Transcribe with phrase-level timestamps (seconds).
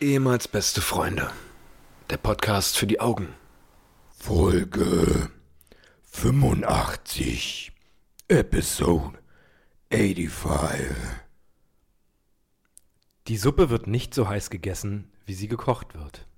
[0.00, 1.28] Ehemals beste Freunde.
[2.08, 3.34] Der Podcast für die Augen.
[4.16, 5.28] Folge
[6.04, 7.72] 85.
[8.28, 9.18] Episode
[9.90, 10.94] 85.
[13.26, 16.28] Die Suppe wird nicht so heiß gegessen, wie sie gekocht wird.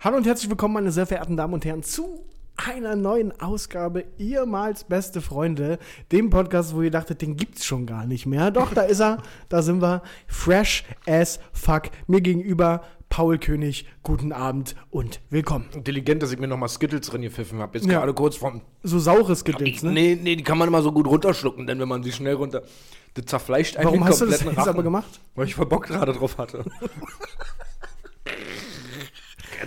[0.00, 2.26] Hallo und herzlich willkommen, meine sehr verehrten Damen und Herren, zu
[2.56, 5.78] einer neuen Ausgabe ehemals beste Freunde,
[6.12, 8.50] dem Podcast, wo ihr dachtet, den gibt's schon gar nicht mehr.
[8.50, 11.84] Doch, da ist er, da sind wir, fresh as fuck.
[12.06, 15.66] Mir gegenüber Paul König, guten Abend und willkommen.
[15.72, 17.78] Intelligent, dass ich mir nochmal Skittles drin gepfiffen habe.
[17.78, 17.98] Jetzt Ja.
[18.00, 18.62] gerade kurz vorm.
[18.82, 19.92] So saures Skittles, ne?
[19.92, 22.62] Nee, nee, die kann man immer so gut runterschlucken, denn wenn man sie schnell runter.
[23.14, 24.68] Das zerfleischt einen Warum hast du das jetzt Rachen.
[24.70, 25.20] aber gemacht?
[25.36, 26.64] Weil ich voll Bock gerade drauf hatte.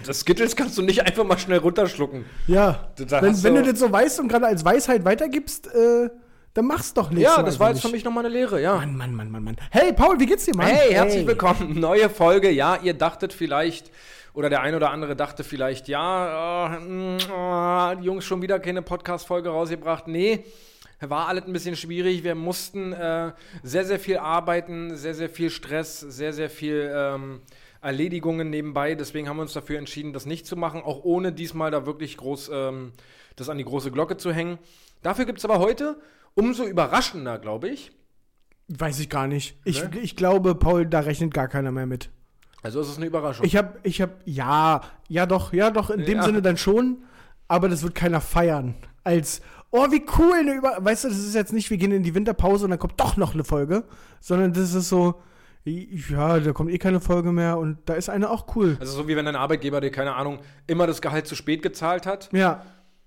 [0.06, 2.26] das Skittles kannst du nicht einfach mal schnell runterschlucken.
[2.48, 2.90] Ja.
[2.98, 6.10] Wenn wenn du- das so weißt und gerade als Weisheit weitergibst, äh,
[6.54, 7.22] dann mach's doch nicht.
[7.24, 8.76] Ja, das war jetzt für mich nochmal eine Lehre, ja.
[8.76, 9.58] Mann, Mann, Mann, Mann, Mann.
[9.70, 10.66] Hey, Paul, wie geht's dir, Mann?
[10.68, 11.80] Hey, herzlich willkommen.
[11.80, 12.50] Neue Folge.
[12.50, 13.92] Ja, ihr dachtet vielleicht,
[14.34, 18.82] oder der ein oder andere dachte vielleicht, ja, mh, äh, die Jungs schon wieder keine
[18.82, 20.08] Podcast-Folge rausgebracht.
[20.08, 20.46] Nee,
[21.00, 22.24] war alles ein bisschen schwierig.
[22.24, 27.42] Wir mussten äh, sehr, sehr viel arbeiten, sehr, sehr viel Stress, sehr, sehr viel ähm,
[27.88, 28.94] Erledigungen nebenbei.
[28.96, 32.18] Deswegen haben wir uns dafür entschieden, das nicht zu machen, auch ohne diesmal da wirklich
[32.18, 32.92] groß ähm,
[33.36, 34.60] das an die große Glocke zu hängen.
[35.02, 36.00] Dafür gibt es aber heute
[36.36, 37.92] umso überraschender, glaube ich.
[38.68, 39.58] Weiß ich gar nicht.
[39.64, 40.00] Ich, Ne?
[40.02, 42.10] ich glaube, Paul, da rechnet gar keiner mehr mit.
[42.62, 43.46] Also es ist eine Überraschung.
[43.46, 46.24] Ich hab, ich hab, ja, ja doch, ja doch, in dem Ja.
[46.24, 47.04] Sinne dann schon,
[47.48, 48.76] aber das wird keiner feiern.
[49.06, 49.42] Als,
[49.72, 52.14] oh, wie cool, eine Über weißt du, das ist jetzt nicht, wir gehen in die
[52.14, 53.86] Winterpause und dann kommt doch noch eine Folge,
[54.20, 55.16] sondern das ist so,
[55.68, 58.78] ja, da kommt eh keine Folge mehr und da ist eine auch cool.
[58.80, 62.06] Also so wie wenn dein Arbeitgeber dir, keine Ahnung, immer das Gehalt zu spät gezahlt
[62.06, 62.30] hat.
[62.32, 62.64] Ja.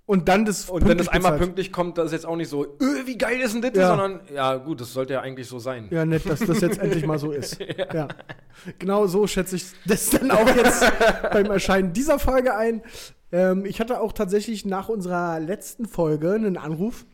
[0.06, 1.42] Und dann das Und wenn das einmal bezahlt.
[1.50, 3.72] pünktlich kommt, das ist jetzt auch nicht so, öh, wie geil ist denn das?
[3.75, 3.88] Ja.
[3.91, 5.86] Sondern, ja gut, das sollte ja eigentlich so sein.
[5.91, 7.58] Ja, nett, dass das jetzt endlich mal so ist.
[7.94, 8.08] Ja.
[8.78, 10.84] Genau so schätze ich das dann auch jetzt
[11.33, 12.83] beim Erscheinen dieser Folge ein.
[13.33, 17.06] Ähm, ich hatte auch tatsächlich nach unserer letzten Folge einen Anruf,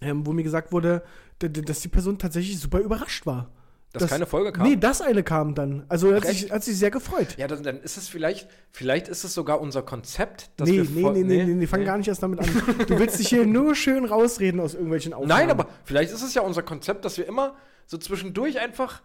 [0.00, 1.02] ähm, wo mir gesagt wurde,
[1.38, 3.52] dass die Person tatsächlich super überrascht war.
[3.98, 4.68] Dass keine Folge kam?
[4.68, 5.84] Nee, dass eine kam dann.
[5.88, 7.36] Also hat sich, hat sich sehr gefreut.
[7.38, 10.84] Ja, dann, dann ist es vielleicht, vielleicht ist es sogar unser Konzept, dass nee, wir
[10.84, 12.46] nee, nee, nee, nee, nee, fang gar nicht erst damit an.
[12.86, 15.40] Du willst dich hier nur schön rausreden aus irgendwelchen Aufnahmen.
[15.40, 19.02] Nein, aber vielleicht ist es ja unser Konzept, dass wir immer so zwischendurch einfach,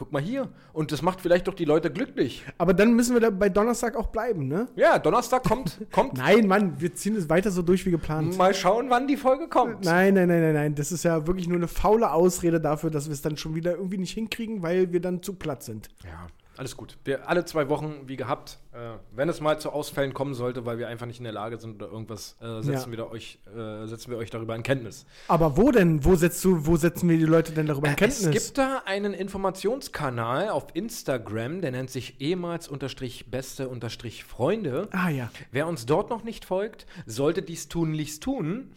[0.00, 2.42] guck mal hier, und das macht vielleicht doch die Leute glücklich.
[2.56, 4.66] Aber dann müssen wir da bei Donnerstag auch bleiben, ne?
[4.74, 6.16] Ja, Donnerstag kommt, kommt.
[6.16, 8.38] Nein, Mann, wir ziehen es weiter so durch wie geplant.
[8.38, 9.84] Mal schauen, wann die Folge kommt.
[9.84, 10.74] Nein, nein, nein, nein, nein.
[10.74, 13.72] Das ist ja wirklich nur eine faule Ausrede dafür, dass wir es dann schon wieder
[13.72, 15.88] irgendwie nicht hinkriegen, weil wir dann zu platt sind.
[16.02, 16.28] Ja,
[16.60, 16.98] alles gut.
[17.04, 18.76] Wir alle zwei Wochen, wie gehabt, äh,
[19.12, 21.76] wenn es mal zu Ausfällen kommen sollte, weil wir einfach nicht in der Lage sind
[21.82, 22.98] oder irgendwas, äh, setzen, Ja.
[22.98, 25.06] wir euch, äh, setzen wir euch darüber in Kenntnis.
[25.26, 26.04] Aber wo denn?
[26.04, 28.26] Wo setzt du, wo setzen wir die Leute denn darüber in Kenntnis?
[28.26, 34.88] Es gibt da einen Informationskanal auf Instagram, der nennt sich ehemals unterstrich beste unterstrich Freunde.
[34.92, 35.30] ah ja.
[35.52, 38.72] Wer uns dort noch nicht folgt, sollte dies tunlichst tun,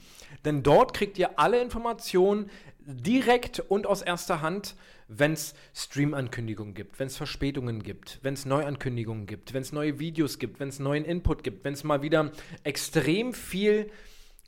[0.46, 2.50] denn dort kriegt ihr alle Informationen
[2.86, 4.76] direkt und aus erster Hand,
[5.08, 10.00] wenn es Stream-Ankündigungen gibt, wenn es Verspätungen gibt, wenn es Neuankündigungen gibt, wenn es neue
[10.00, 12.32] Videos gibt, wenn es neuen Input gibt, wenn es mal wieder
[12.64, 13.90] extrem viel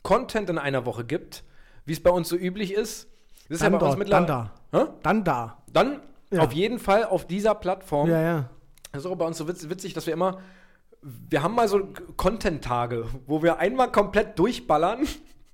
[0.03, 1.44] Content in einer Woche gibt,
[1.85, 3.07] wie es bei uns so üblich ist.
[3.47, 4.25] Das ist Dann ja bei uns mittlerweile.
[4.28, 4.79] dann da.
[4.79, 4.88] Hä?
[5.03, 5.63] Dann da.
[5.72, 6.01] Dann
[6.31, 6.41] Ja.
[6.44, 8.09] auf jeden Fall auf dieser Plattform.
[8.09, 8.50] Ja, ja.
[8.91, 10.40] Das ist auch bei uns so witz, witzig, dass wir immer,
[11.01, 11.88] wir haben mal so
[12.18, 15.06] Content-Tage, wo wir einmal komplett durchballern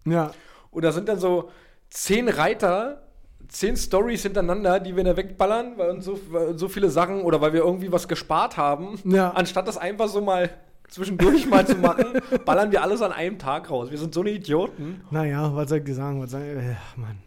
[0.05, 0.31] Ja.
[0.71, 1.49] und da sind dann so
[1.91, 3.03] zehn Reiter,
[3.47, 7.39] zehn Stories hintereinander, die wir da wegballern, weil uns so, weil so viele Sachen oder
[7.41, 8.97] weil wir irgendwie was gespart haben.
[9.05, 9.29] Ja.
[9.31, 10.49] Anstatt das einfach so mal
[10.87, 12.05] zwischendurch mal zu machen,
[12.45, 13.91] ballern wir alles an einem Tag raus.
[13.91, 15.01] Wir sind so eine Idioten.
[15.11, 16.21] Naja, was soll ich dir sagen?
[16.21, 17.17] Was soll ich, äh, Mann.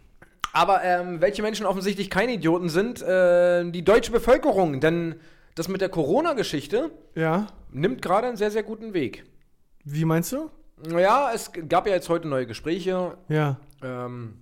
[0.53, 4.79] Aber ähm, welche Menschen offensichtlich keine Idioten sind, äh, die deutsche Bevölkerung.
[4.81, 5.15] Denn
[5.55, 7.47] das mit der Corona-Geschichte Ja.
[7.71, 9.25] nimmt gerade einen sehr, sehr guten Weg.
[9.83, 10.49] Wie meinst du?
[10.97, 13.17] Ja, es gab ja jetzt heute neue Gespräche.
[13.29, 13.57] Ja.
[13.83, 14.35] Ähm,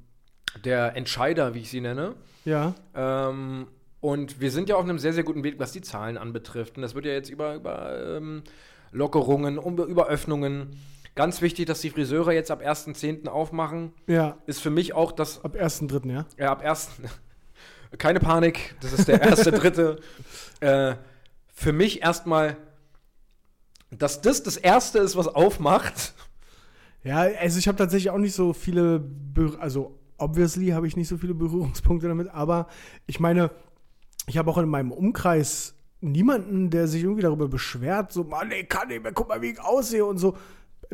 [0.64, 2.16] der Entscheider, wie ich sie nenne.
[2.46, 2.76] Ja.
[2.96, 3.68] Ähm,
[4.02, 6.76] und wir sind ja auf einem sehr, sehr guten Weg, was die Zahlen anbetrifft.
[6.76, 8.44] Und das wird ja jetzt über, über ähm,
[8.92, 10.76] Lockerungen, um, über Öffnungen.
[11.16, 13.28] Ganz wichtig, dass die Friseure jetzt ab 1.10.
[13.28, 13.94] aufmachen.
[14.08, 14.38] Ja.
[14.46, 16.26] Ist für mich auch das Ab 1.3., ja.
[16.38, 16.90] Ja, ab 1.
[17.98, 20.00] Keine Panik, das ist der erste, dritte.
[20.60, 20.96] Äh,
[21.54, 22.58] für mich erstmal,
[23.92, 26.14] dass das das erste ist, was aufmacht.
[27.04, 31.08] Ja, also ich habe tatsächlich auch nicht so viele, Be also obviously habe ich nicht
[31.08, 32.68] so viele Berührungspunkte damit, aber
[33.06, 33.52] ich meine,
[34.28, 38.68] ich habe auch in meinem Umkreis niemanden, der sich irgendwie darüber beschwert, so, Mann, ich
[38.70, 40.36] kann nicht mehr, guck mal, wie ich aussehe und so.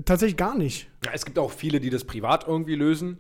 [0.05, 0.87] Tatsächlich gar nicht.
[1.05, 3.17] Ja, es gibt auch viele, die das privat irgendwie lösen.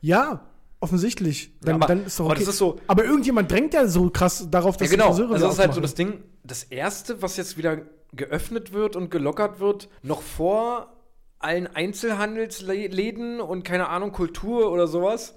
[0.00, 0.46] Ja,
[0.80, 1.52] offensichtlich.
[1.62, 2.44] Dann, aber- dann ist doch aber okay.
[2.44, 5.04] das ist so- aber irgendjemand drängt ja so krass darauf, Ja, dass genau.
[5.06, 6.22] die Friseure Also das ist halt so das Ding.
[6.44, 7.78] das erste, was jetzt wieder
[8.14, 10.92] geöffnet wird und gelockert wird, noch vor
[11.44, 15.34] allen Einzelhandelsläden und keine Ahnung, Kultur oder sowas,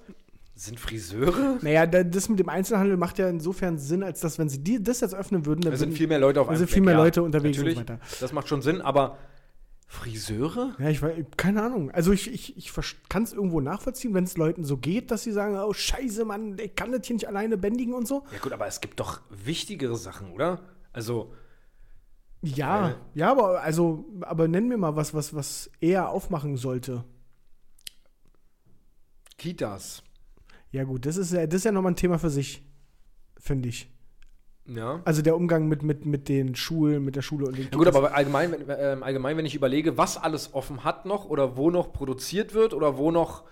[0.54, 1.58] sind Friseure.
[1.60, 4.82] Naja, da- das mit dem Einzelhandel macht ja insofern Sinn, als dass, wenn sie die,
[4.82, 6.94] das jetzt öffnen würden, dann Da sind viel mehr Leute auf einem sind viel mehr
[6.94, 8.00] ja, Leute unterwegs und natürlich, so weiter.
[8.20, 9.18] Das macht schon Sinn, aber
[9.86, 10.74] Friseure?
[10.78, 11.90] Ja, ich weiß, keine Ahnung.
[11.90, 12.72] Also ich, ich, ich
[13.08, 16.56] kann es irgendwo nachvollziehen, wenn es Leuten so geht, dass sie sagen, oh scheiße, Mann,
[16.58, 18.24] ich kann das hier nicht alleine bändigen und so.
[18.32, 20.60] Ja gut, aber es gibt doch wichtigere Sachen, oder?
[20.92, 21.32] Also,
[22.54, 27.02] Ja, Weil- ja, aber also, aber nenn mir mal was, was, was eher aufmachen sollte.
[29.38, 30.02] Kitas.
[30.70, 32.62] Ja, gut, das ist ja, das ist ja nochmal ein Thema für sich,
[33.38, 33.90] finde ich.
[34.66, 35.00] Ja.
[35.04, 37.86] Also der Umgang mit, mit, mit den Schulen, mit der Schule und den Ja gut,
[37.86, 41.70] aber allgemein, wenn- ähm, allgemein, wenn ich überlege, was alles offen hat noch oder wo
[41.70, 43.44] noch produziert wird oder wo noch,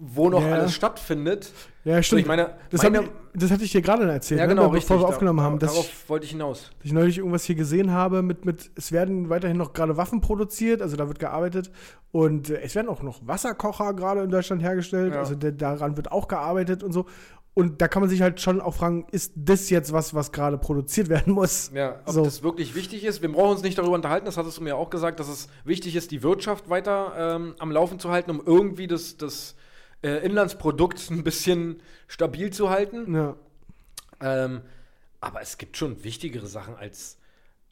[0.00, 0.54] wo noch Ja.
[0.54, 1.52] alles stattfindet.
[1.84, 2.22] Ja, So, stimmt.
[2.22, 4.76] ich meine, das, meine- ich, das hatte ich dir gerade erzählt, ja ne, genau, bevor
[4.76, 4.98] richtig.
[4.98, 6.70] wir aufgenommen da- haben, dass ich, darauf wollte ich hinaus.
[6.78, 10.20] dass ich neulich irgendwas hier gesehen habe mit, mit, es werden weiterhin noch gerade Waffen
[10.20, 11.70] produziert, also da wird gearbeitet
[12.12, 15.20] und äh, es werden auch noch Wasserkocher gerade in Deutschland hergestellt, Ja.
[15.20, 17.06] also der, daran wird auch gearbeitet und so.
[17.52, 20.56] Und da kann man sich halt schon auch fragen, ist das jetzt was, was gerade
[20.56, 21.72] produziert werden muss?
[21.74, 22.24] Ja, ob So.
[22.24, 23.22] das wirklich wichtig ist.
[23.22, 25.96] Wir brauchen uns nicht darüber unterhalten, das hattest du mir auch gesagt, dass es wichtig
[25.96, 29.56] ist, die Wirtschaft weiter ähm, am Laufen zu halten, um irgendwie das, das
[30.02, 33.14] äh, Inlandsprodukt ein bisschen stabil zu halten.
[33.14, 33.36] Ja.
[34.20, 34.60] Ähm,
[35.20, 37.18] aber es gibt schon wichtigere Sachen als,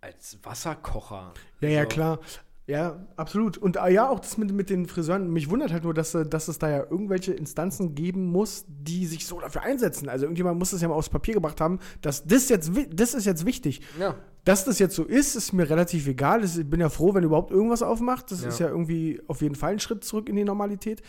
[0.01, 1.33] als Wasserkocher.
[1.61, 2.19] Ja, ja, Also, klar.
[2.67, 3.57] Ja, absolut.
[3.57, 5.31] Und ah, ja, auch das mit, mit den Friseuren.
[5.33, 9.07] Mich wundert halt nur, dass, äh, dass es da ja irgendwelche Instanzen geben muss, die
[9.07, 10.11] sich so dafür einsetzen.
[10.11, 13.25] Also irgendjemand muss das ja mal aufs Papier gebracht haben, dass das jetzt, das ist
[13.25, 13.81] jetzt wichtig.
[13.99, 14.17] Ja.
[14.45, 16.45] Dass das jetzt so ist, ist mir relativ egal.
[16.45, 18.31] Ich bin ja froh, wenn überhaupt irgendwas aufmacht.
[18.33, 18.49] Das Ja.
[18.49, 21.01] ist ja irgendwie auf jeden Fall ein Schritt zurück in die Normalität.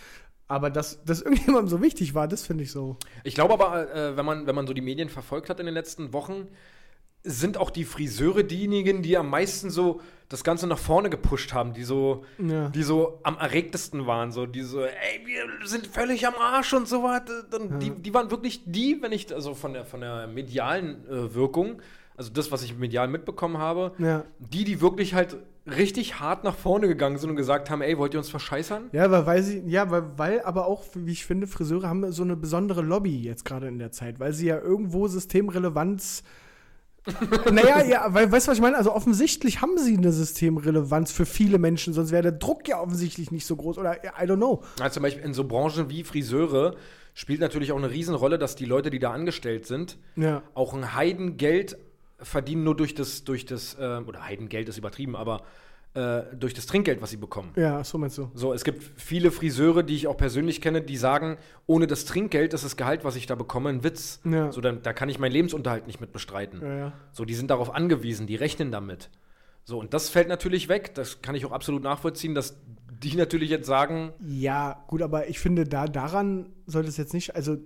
[0.50, 2.98] Aber dass das irgendjemandem so wichtig war, das finde ich so.
[3.24, 5.75] Ich glaube aber, äh, wenn, man, wenn man so die Medien verfolgt hat in den
[5.75, 6.48] letzten Wochen,
[7.24, 10.00] sind auch die Friseure diejenigen, die am meisten so
[10.30, 12.69] das Ganze nach vorne gepusht haben, die so, Ja.
[12.69, 16.88] die so am erregtesten waren, so die so, ey, wir sind völlig am Arsch und
[16.88, 17.44] so weiter.
[17.51, 21.34] Dann, die, die waren wirklich die, wenn ich, also von der, von der medialen äh,
[21.36, 21.81] Wirkung,
[22.16, 24.24] also das, was ich medial mitbekommen habe, Ja.
[24.40, 25.36] die, die wirklich halt
[25.68, 28.90] richtig hart nach vorne gegangen sind und gesagt haben, ey, wollt ihr uns verscheißern?
[28.92, 32.24] Ja, weil, weil sie, ja, weil, weil aber auch, wie ich finde, Friseure haben so
[32.24, 36.24] eine besondere Lobby jetzt gerade in der Zeit, weil sie ja irgendwo Systemrelevanz.
[37.52, 38.78] naja, ja, weil, weißt du, was ich meine?
[38.78, 43.32] Also offensichtlich haben sie eine Systemrelevanz für viele Menschen, sonst wäre der Druck ja offensichtlich
[43.32, 43.78] nicht so groß.
[43.78, 44.62] Oder I don't know.
[44.80, 46.76] Also zum Beispiel in so Branchen wie Friseure
[47.14, 50.44] spielt natürlich auch eine Riesenrolle, dass die Leute, die da angestellt sind, Ja.
[50.54, 51.78] auch ein Heidengeld
[52.21, 55.42] verdienen nur durch das, durch das, ähm, oder Heidengeld ist übertrieben, aber
[55.95, 57.51] äh, durch das Trinkgeld, was sie bekommen.
[57.56, 58.30] Ja, so meinst du.
[58.36, 62.54] So, es gibt viele Friseure, die ich auch persönlich kenne, die sagen, ohne das Trinkgeld
[62.54, 64.19] ist das Gehalt, was ich da bekomme, ein Witz.
[64.24, 64.51] Ja.
[64.51, 66.62] So, dann, da kann ich meinen Lebensunterhalt nicht mit bestreiten.
[66.62, 66.94] Ja, ja.
[67.12, 69.10] So, die sind darauf angewiesen, die rechnen damit.
[69.63, 70.94] So, und das fällt natürlich weg.
[70.94, 72.60] Das kann ich auch absolut nachvollziehen, dass
[73.04, 77.36] die natürlich jetzt sagen, Ja, gut, aber ich finde, da daran sollte es jetzt nicht,
[77.36, 77.57] also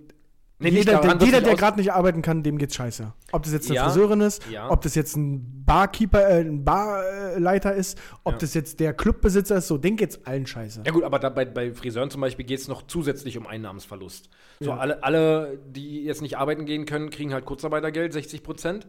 [0.64, 3.12] Nee, jeder, daran, der, jeder, der gerade nicht arbeiten kann, dem geht's scheiße.
[3.32, 4.70] Ob das jetzt eine Ja, Friseurin ist, ja.
[4.70, 8.38] ob das jetzt ein Barkeeper, äh, ein Barleiter ist, ob Ja.
[8.38, 10.82] das jetzt der Clubbesitzer ist, so, dem geht's allen scheiße.
[10.84, 14.28] Ja gut, aber da bei, bei Friseuren zum Beispiel geht es noch zusätzlich um Einnahmensverlust.
[14.60, 18.86] So alle, alle, die jetzt nicht arbeiten gehen können, kriegen halt Kurzarbeitergeld, 60 Prozent.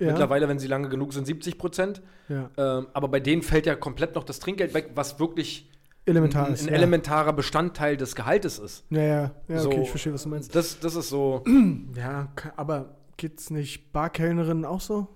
[0.00, 2.02] Mittlerweile, wenn sie lange genug sind, 70 Prozent.
[2.30, 5.68] Ähm, aber bei denen fällt ja komplett noch das Trinkgeld weg, was wirklich
[6.08, 6.62] Elementar ein, ist.
[6.62, 6.74] ein ja.
[6.74, 8.84] elementarer Bestandteil des Gehaltes ist.
[8.90, 9.68] Ja, ja, ja, So.
[9.70, 10.54] okay, ich verstehe, was du meinst.
[10.54, 11.44] Das, das ist so.
[11.96, 15.08] Ja, aber geht's nicht Barkellnerinnen auch so?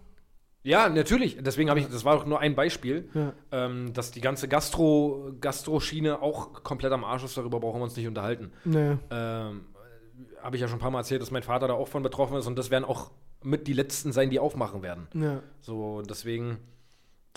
[0.65, 1.39] Ja, natürlich.
[1.41, 3.33] Deswegen habe ich, das war auch nur ein Beispiel, Ja.
[3.51, 7.37] ähm, dass die ganze Gastro, Gastro-Schiene auch komplett am Arsch ist.
[7.37, 8.53] Darüber brauchen wir uns nicht unterhalten.
[8.65, 8.97] Nee.
[9.11, 9.67] ähm,
[10.41, 12.37] habe ich ja schon ein paar Mal erzählt, dass mein Vater da auch von betroffen
[12.37, 13.11] ist und das werden auch
[13.43, 15.09] mit die letzten sein, die aufmachen werden.
[15.15, 15.41] Ja.
[15.61, 16.59] So, deswegen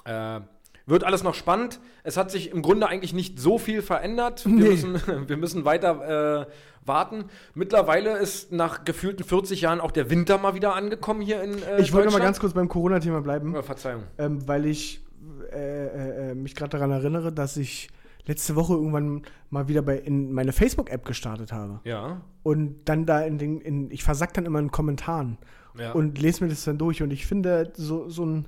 [0.05, 0.39] äh,
[0.87, 1.79] wird alles noch spannend.
[2.03, 4.45] Es hat sich im Grunde eigentlich nicht so viel verändert.
[4.45, 4.69] Wir, Nee.
[4.69, 6.45] müssen, wir müssen weiter äh,
[6.85, 7.25] warten.
[7.55, 11.81] Mittlerweile ist nach gefühlten 40 Jahren auch der Winter mal wieder angekommen hier in äh,
[11.81, 13.55] Ich wollte mal ganz kurz beim Corona-Thema bleiben.
[13.55, 14.03] Oh, Verzeihung.
[14.19, 15.03] ähm, weil ich
[15.51, 17.89] äh, äh, äh, mich gerade daran erinnere, dass ich
[18.27, 21.79] letzte Woche irgendwann mal wieder bei in meine Facebook-App gestartet habe.
[21.83, 22.21] Ja.
[22.43, 25.37] Und dann da in den, in, ich versack dann immer in Kommentaren
[25.79, 25.91] ja.
[25.91, 27.01] und lese mir das dann durch.
[27.01, 28.45] Und ich finde, so, so ein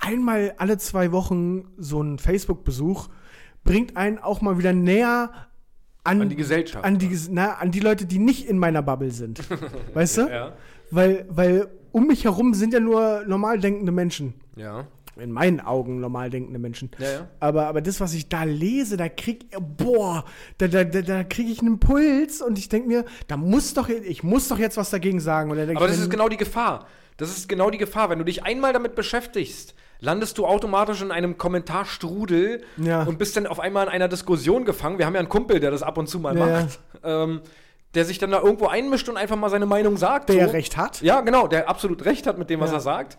[0.00, 3.08] einmal alle zwei Wochen so ein Facebook-Besuch
[3.64, 5.30] bringt einen auch mal wieder näher
[6.04, 6.84] an, An die Gesellschaft.
[6.84, 9.40] an die, na, an die Leute, die nicht in meiner Bubble sind.
[9.94, 10.28] weißt du?
[10.28, 10.52] ja.
[10.90, 14.34] Weil, weil um mich herum sind ja nur normal denkende Menschen.
[14.56, 14.86] Ja.
[15.16, 16.90] In meinen Augen normal denkende Menschen.
[16.98, 17.28] Ja, ja.
[17.40, 20.24] Aber, aber das, was ich da lese, da krieg boah,
[20.58, 23.88] da, da, da, da kriege ich einen Puls und ich denke mir, da muss doch,
[23.88, 25.50] ich muss doch jetzt was dagegen sagen.
[25.50, 26.86] Aber ich, das ist genau die Gefahr.
[27.16, 28.10] Das ist genau die Gefahr.
[28.10, 33.04] Wenn du dich einmal damit beschäftigst, landest du automatisch in einem Kommentarstrudel Ja.
[33.04, 34.98] und bist dann auf einmal in einer Diskussion gefangen.
[34.98, 37.40] Wir haben ja einen Kumpel, der das ab und zu mal macht, ähm,
[37.94, 40.28] der sich dann da irgendwo einmischt und einfach mal seine Meinung sagt.
[40.28, 40.52] der so.
[40.52, 41.00] recht hat.
[41.02, 43.16] Ja, genau, der absolut recht hat mit dem, was er sagt.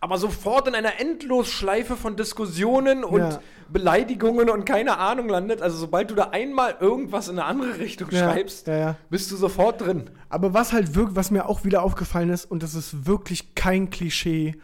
[0.00, 3.40] Aber sofort in einer Endlosschleife von Diskussionen und Ja.
[3.68, 5.60] Beleidigungen und keine Ahnung landet.
[5.62, 9.36] Also sobald du da einmal irgendwas in eine andere Richtung Ja, schreibst, ja, bist du
[9.36, 10.10] sofort drin.
[10.28, 13.90] Aber was halt wirklich, was mir auch wieder aufgefallen ist, und das ist wirklich kein
[13.90, 14.54] Klischee,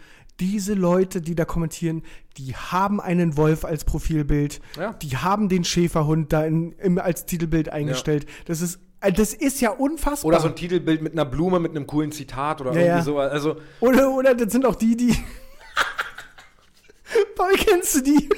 [0.41, 2.03] diese Leute, die da kommentieren,
[2.37, 4.61] die haben einen Wolf als Profilbild,
[5.03, 8.27] die haben den Schäferhund da in, im, als Titelbild eingestellt.
[8.47, 8.81] Das ist,
[9.11, 10.29] das ist ja unfassbar.
[10.29, 13.03] Oder so ein Titelbild mit einer Blume, mit einem coolen Zitat oder Ja, irgendwie ja.
[13.03, 13.33] sowas.
[13.33, 15.17] Also, Oder, oder das sind auch die, die.
[17.37, 18.29] Paul, kennst du die?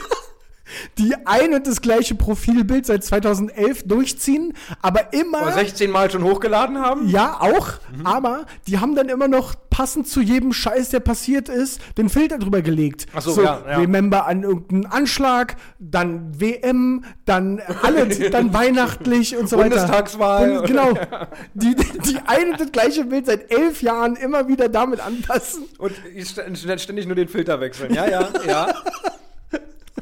[0.98, 4.52] Die ein und das gleiche Profilbild seit 2011 durchziehen,
[4.82, 5.42] aber immer.
[5.42, 7.08] oder 16 Mal schon hochgeladen haben?
[7.08, 8.06] Ja, auch, Mhm.
[8.06, 12.38] aber die haben dann immer noch passend zu jedem Scheiß, der passiert ist, den Filter
[12.38, 13.06] drüber gelegt.
[13.12, 13.78] Ach so, ja, ja.
[13.78, 19.70] Remember an irgendeinen Anschlag, dann WM, dann alles, dann weihnachtlich und so weiter.
[19.70, 20.58] Bundestagswahl.
[20.58, 20.94] Und, genau.
[21.54, 25.64] Die, die ein und das gleiche Bild seit elf Jahren immer wieder damit anpassen.
[25.78, 27.92] Und st- ständig nur den Filter wechseln.
[27.94, 28.74] Ja, ja, ja.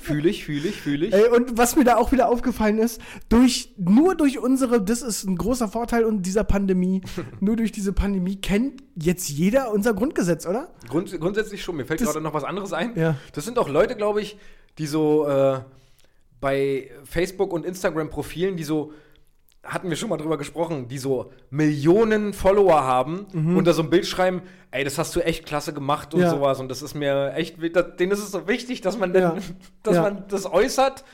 [0.03, 1.15] Fühle ich, fühle ich, fühle ich.
[1.15, 5.25] Ey, und was mir da auch wieder aufgefallen ist, durch, nur durch unsere, das ist
[5.25, 7.03] ein großer Vorteil und dieser Pandemie,
[7.41, 10.73] nur durch diese Pandemie kennt jetzt jeder unser Grundgesetz, oder?
[10.89, 11.77] Grund, grundsätzlich schon.
[11.77, 12.93] Mir fällt Das- gerade noch was anderes ein.
[12.97, 13.17] Ja.
[13.33, 14.37] Das sind auch Leute, glaube ich,
[14.79, 15.61] die so äh,
[16.41, 18.93] bei Facebook und Instagram-Profilen, die so,
[19.65, 23.27] hatten wir schon mal drüber gesprochen, die so Millionen Follower haben
[23.57, 24.43] und da so ein Bild schreiben,
[24.73, 26.25] ey, das hast du echt klasse gemacht und Mhm.
[26.27, 26.31] Ja.
[26.31, 26.59] sowas.
[26.61, 29.37] Und das ist mir echt, das, denen ist es so wichtig, dass man, denn, Ja.
[29.85, 30.03] dass Ja.
[30.03, 31.05] man das äußert,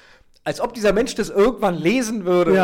[0.44, 2.54] als ob dieser Mensch das irgendwann lesen würde.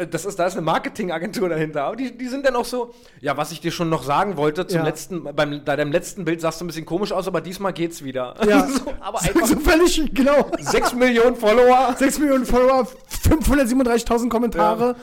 [0.00, 0.04] Ja.
[0.04, 1.84] Äh, Das ist, da ist eine Marketingagentur dahinter.
[1.84, 4.66] Aber die, die sind dann auch so, ja, was ich dir schon noch sagen wollte,
[4.66, 4.84] zum Ja.
[4.84, 8.02] letzten, beim, bei deinem letzten Bild sahst du ein bisschen komisch aus, aber diesmal geht's
[8.02, 8.34] wieder.
[8.48, 8.66] Ja.
[8.68, 10.50] so, aber So, einfach so völlig, genau.
[10.58, 11.94] 6 Millionen Follower.
[11.98, 12.86] 6 Millionen Follower,
[13.24, 14.96] 537.000 Kommentare.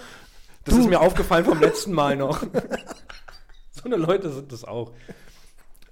[0.66, 2.42] Das Du- ist mir aufgefallen vom letzten Mal noch.
[3.72, 4.92] so eine Leute sind das auch.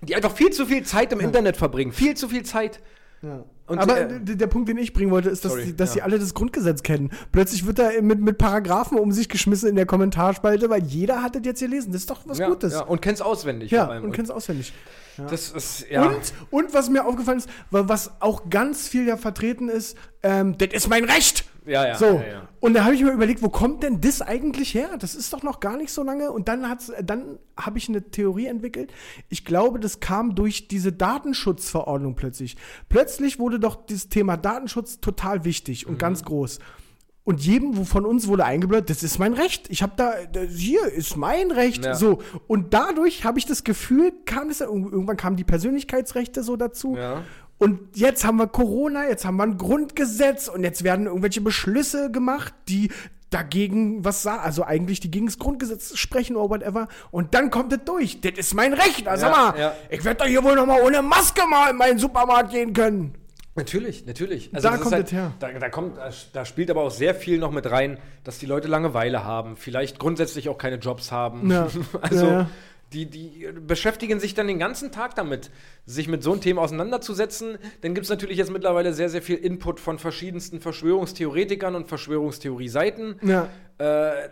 [0.02, 1.92] Die einfach viel zu viel Zeit im Internet verbringen.
[1.94, 2.80] Viel zu viel Zeit.
[3.22, 3.44] Ja.
[3.68, 5.94] Und, Aber äh, der Punkt, den ich bringen wollte, ist, dass, sorry, die, dass ja.
[5.96, 7.10] sie alle das Grundgesetz kennen.
[7.32, 11.36] Plötzlich wird da mit, mit Paragraphen um sich geschmissen in der Kommentarspalte, weil jeder hat
[11.36, 11.92] das jetzt gelesen.
[11.92, 12.74] Das ist doch was ja, Gutes.
[12.74, 14.04] ja, und kennst auswendig Ja, vor allem.
[14.04, 14.72] und kennst auswendig.
[15.18, 16.06] Das ist, ja.
[16.08, 20.58] Und, und was mir aufgefallen ist, wa- was auch ganz viel ja vertreten ist, ähm,
[20.58, 21.46] das ist mein Recht.
[21.66, 22.06] Ja, ja, So.
[22.06, 22.48] ja, ja.
[22.60, 24.98] Und da habe ich mir überlegt, wo kommt denn das eigentlich her?
[25.00, 26.32] Das ist doch noch gar nicht so lange.
[26.32, 28.92] Und dann, hat's- dann habe ich eine Theorie entwickelt.
[29.30, 32.56] Ich glaube, das kam durch diese Datenschutzverordnung plötzlich.
[32.90, 36.60] Plötzlich wurde doch das Thema Datenschutz total wichtig und ganz groß.
[37.26, 39.66] Und jedem wo von uns wurde eingebläut, das ist mein Recht.
[39.70, 41.84] Ich habe da, das hier ist mein Recht.
[41.84, 41.96] Ja.
[41.96, 42.22] So.
[42.48, 46.96] Und dadurch habe ich das Gefühl, kam es, irgendwann kamen die Persönlichkeitsrechte so dazu.
[46.96, 47.24] Ja.
[47.58, 52.12] Und jetzt haben wir Corona, jetzt haben wir ein Grundgesetz und jetzt werden irgendwelche Beschlüsse
[52.12, 52.92] gemacht, die
[53.32, 56.88] dagegen was sagen, also eigentlich die gegen das Grundgesetz sprechen oder whatever.
[57.10, 58.22] Und dann kommt es durch.
[58.22, 59.08] Das ist mein Recht.
[59.08, 61.78] Also Ja, sag mal, ich werde doch hier wohl noch mal ohne Maske mal in
[61.78, 63.14] meinen Supermarkt gehen können.
[63.56, 64.52] Natürlich, natürlich.
[64.52, 65.34] Da das ist kommt es her.
[65.40, 65.98] Da, da, kommt,
[66.34, 69.98] da spielt aber auch sehr viel noch mit rein, dass die Leute Langeweile haben, vielleicht
[69.98, 71.50] grundsätzlich auch keine Jobs haben.
[71.50, 71.68] Ja.
[72.02, 72.50] Also ja.
[72.94, 75.50] Die, die beschäftigen sich dann den ganzen Tag damit,
[75.86, 77.58] sich mit so einem Thema auseinanderzusetzen.
[77.82, 83.16] Dann gibt es natürlich jetzt mittlerweile sehr, sehr viel Input von verschiedensten Verschwörungstheoretikern und Verschwörungstheorie-Seiten.
[83.24, 83.50] Ja.
[83.80, 84.30] Äh,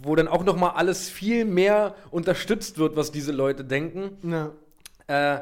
[0.00, 4.16] wo dann auch noch mal alles viel mehr unterstützt wird, was diese Leute denken.
[4.22, 4.52] Ja.
[5.08, 5.40] Äh,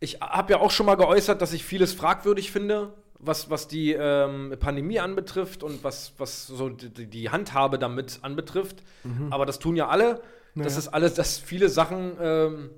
[0.00, 3.92] ich habe ja auch schon mal geäußert, dass ich vieles fragwürdig finde, was, was die
[3.92, 8.82] ähm, Pandemie anbetrifft und was, was so die, die Handhabe damit anbetrifft.
[9.30, 10.20] Aber das tun ja alle.
[10.54, 10.78] Das Naja.
[10.78, 12.70] ist alles, dass viele Sachen ähm,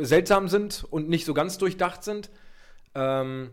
[0.00, 2.30] seltsam sind und nicht so ganz durchdacht sind.
[2.94, 3.50] Ähm,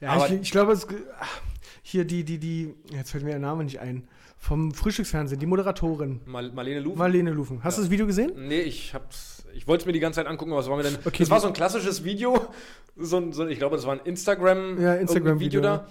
[0.00, 0.86] Ja, ich, ich glaube, es,
[1.18, 1.40] ach,
[1.82, 4.06] hier die, die, die, jetzt fällt mir der Name nicht ein,
[4.44, 6.98] vom Frühstücksfernsehen, die Moderatorin, Mar Marlene Lufen.
[6.98, 7.64] Marlene Lufen.
[7.64, 8.32] Hast du das Video gesehen?
[8.36, 9.46] Nee, ich hab's.
[9.54, 10.98] Ich wollte es mir die ganze Zeit angucken, aber was war mir denn?
[11.04, 12.48] Okay, das war so ein klassisches Video.
[12.96, 15.86] So ein, so, ich glaube, das war ein Instagram, Ja, Instagram-Video, irgendein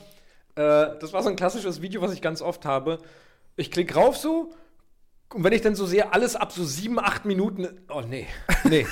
[0.56, 0.94] da.
[0.94, 3.00] Äh, das war so ein klassisches Video, was ich ganz oft habe.
[3.56, 4.54] Ich klicke rauf so.
[5.34, 7.68] Und wenn ich dann so sehe, alles ab so sieben, acht Minuten.
[7.90, 8.28] Oh, nee.
[8.66, 8.86] Nee.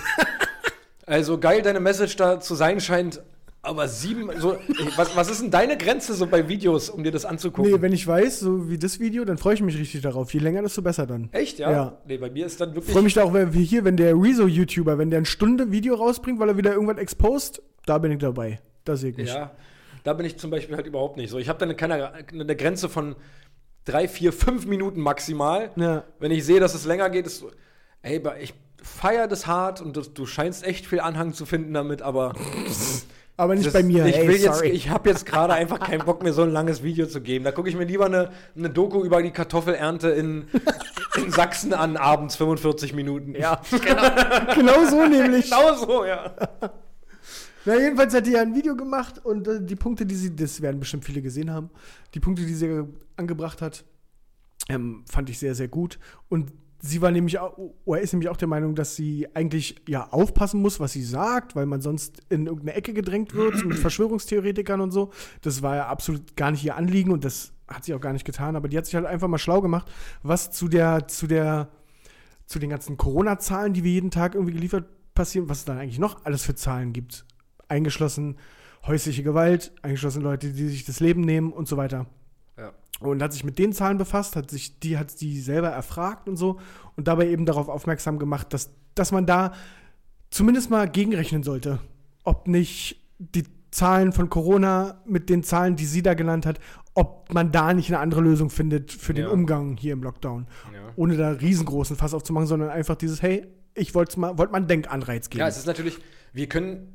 [1.05, 3.21] also geil, deine Message da zu sein scheint.
[3.63, 4.31] Aber sieben.
[4.39, 4.57] So,
[4.95, 7.71] was, was ist denn deine Grenze so bei Videos, um dir das anzugucken?
[7.71, 10.33] Nee, wenn ich weiß, so wie das Video, dann freue ich mich richtig darauf.
[10.33, 11.29] Je länger, desto besser dann.
[11.31, 11.71] Echt, ja?
[11.71, 11.97] Ja.
[12.07, 12.87] Nee, bei mir ist dann wirklich.
[12.87, 15.71] Ich freue mich da auch, wenn, wie hier, wenn der Rezo-YouTuber, wenn der eine Stunde
[15.71, 18.59] Video rausbringt, weil er wieder irgendwas exposed, da bin ich dabei.
[18.83, 19.33] da sehe ich nicht.
[19.33, 19.51] Ja,
[20.03, 21.37] da bin ich zum Beispiel halt überhaupt nicht so.
[21.37, 23.15] Ich habe dann keine, eine Grenze von
[23.85, 25.71] drei, vier, fünf Minuten maximal.
[25.75, 26.03] Ja.
[26.19, 27.51] Wenn ich sehe, dass es länger geht, ist so,
[28.01, 32.01] ey, ich feiere das hart und das, du scheinst echt viel Anhang zu finden damit,
[32.01, 32.33] aber
[33.41, 34.05] Aber nicht das, bei mir.
[34.05, 37.21] ich jetzt, ich habe jetzt gerade einfach keinen Bock mir so ein langes Video zu
[37.21, 37.43] geben.
[37.43, 40.45] Da gucke ich mir lieber eine, eine Doku über die Kartoffelernte in,
[41.17, 43.33] in Sachsen an, abends 45 Minuten.
[43.33, 43.59] Ja,
[44.53, 45.45] genau so nämlich.
[45.45, 46.35] genau so, ja.
[47.65, 50.61] Na, jedenfalls hat die ja ein Video gemacht und äh, die Punkte, die sie, das
[50.61, 51.71] werden bestimmt viele gesehen haben,
[52.13, 52.83] die Punkte, die sie
[53.17, 53.83] angebracht hat,
[54.69, 55.97] ähm, fand ich sehr, sehr gut.
[56.29, 60.07] Und sie war nämlich auch, oder ist nämlich auch der Meinung, dass sie eigentlich ja
[60.09, 64.81] aufpassen muss, was sie sagt, weil man sonst in irgendeine Ecke gedrängt wird mit Verschwörungstheoretikern
[64.81, 65.11] und so.
[65.41, 68.25] Das war ja absolut gar nicht ihr Anliegen und das hat sie auch gar nicht
[68.25, 68.55] getan.
[68.55, 69.89] Aber die hat sich halt einfach mal schlau gemacht,
[70.23, 71.69] was zu der, zu der,
[72.45, 75.99] zu den ganzen Corona-Zahlen, die wir jeden Tag irgendwie geliefert passieren, was es dann eigentlich
[75.99, 77.25] noch alles für Zahlen gibt.
[77.67, 78.37] Eingeschlossen
[78.85, 82.07] häusliche Gewalt, eingeschlossen Leute, die sich das Leben nehmen und so weiter.
[83.01, 86.37] Und hat sich mit den Zahlen befasst, hat sich die, hat die selber erfragt und
[86.37, 86.59] so
[86.95, 89.53] und dabei eben darauf aufmerksam gemacht, dass, dass man da
[90.29, 91.79] zumindest mal gegenrechnen sollte.
[92.23, 96.59] Ob nicht die Zahlen von Corona mit den Zahlen, die sie da genannt hat,
[96.93, 99.31] ob man da nicht eine andere Lösung findet für den Ja.
[99.31, 100.47] Umgang hier im Lockdown.
[100.73, 100.79] Ja.
[100.95, 104.67] Ohne da riesengroßen Fass aufzumachen, sondern einfach dieses, hey, ich wollte mal, wollte mal einen
[104.67, 105.39] Denkanreiz geben.
[105.39, 105.97] Ja, es ist natürlich,
[106.33, 106.93] wir können,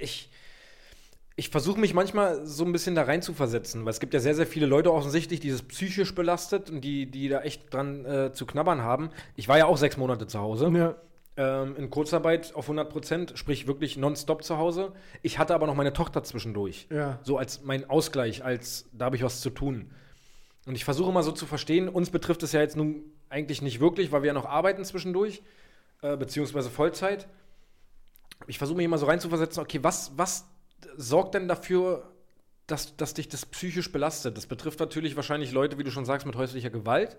[0.00, 0.30] ich,
[1.38, 4.20] ich versuche mich manchmal so ein bisschen da rein zu versetzen, weil es gibt ja
[4.20, 8.06] sehr, sehr viele Leute offensichtlich, die das psychisch belastet und die, die da echt dran
[8.06, 9.10] äh, zu knabbern haben.
[9.36, 10.94] Ich war ja auch sechs Monate zu Hause, ja,
[11.36, 14.92] ähm, in Kurzarbeit auf 100 Prozent, sprich wirklich nonstop zu Hause.
[15.20, 16.86] Ich hatte aber noch meine Tochter zwischendurch.
[16.90, 17.18] ja.
[17.22, 19.90] So als mein Ausgleich, als da habe ich was zu tun.
[20.64, 23.78] Und ich versuche mal so zu verstehen, uns betrifft es ja jetzt nun eigentlich nicht
[23.78, 25.42] wirklich, weil wir ja noch arbeiten zwischendurch,
[26.00, 27.28] äh, beziehungsweise Vollzeit.
[28.46, 30.46] Ich versuche mich immer so reinzuversetzen, okay, was, was
[30.96, 32.12] sorgt denn dafür,
[32.66, 34.36] dass, dass dich das psychisch belastet?
[34.36, 37.16] Das betrifft natürlich wahrscheinlich Leute, wie du schon sagst, mit häuslicher Gewalt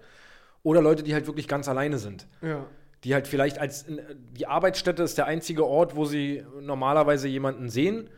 [0.64, 2.66] oder Leute, die halt wirklich ganz alleine sind ja.
[3.04, 3.86] die halt vielleicht als
[4.34, 8.10] die Arbeitsstätte ist der einzige Ort, wo sie normalerweise jemanden sehen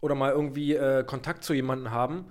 [0.00, 2.26] oder mal irgendwie äh, Kontakt zu jemandem haben.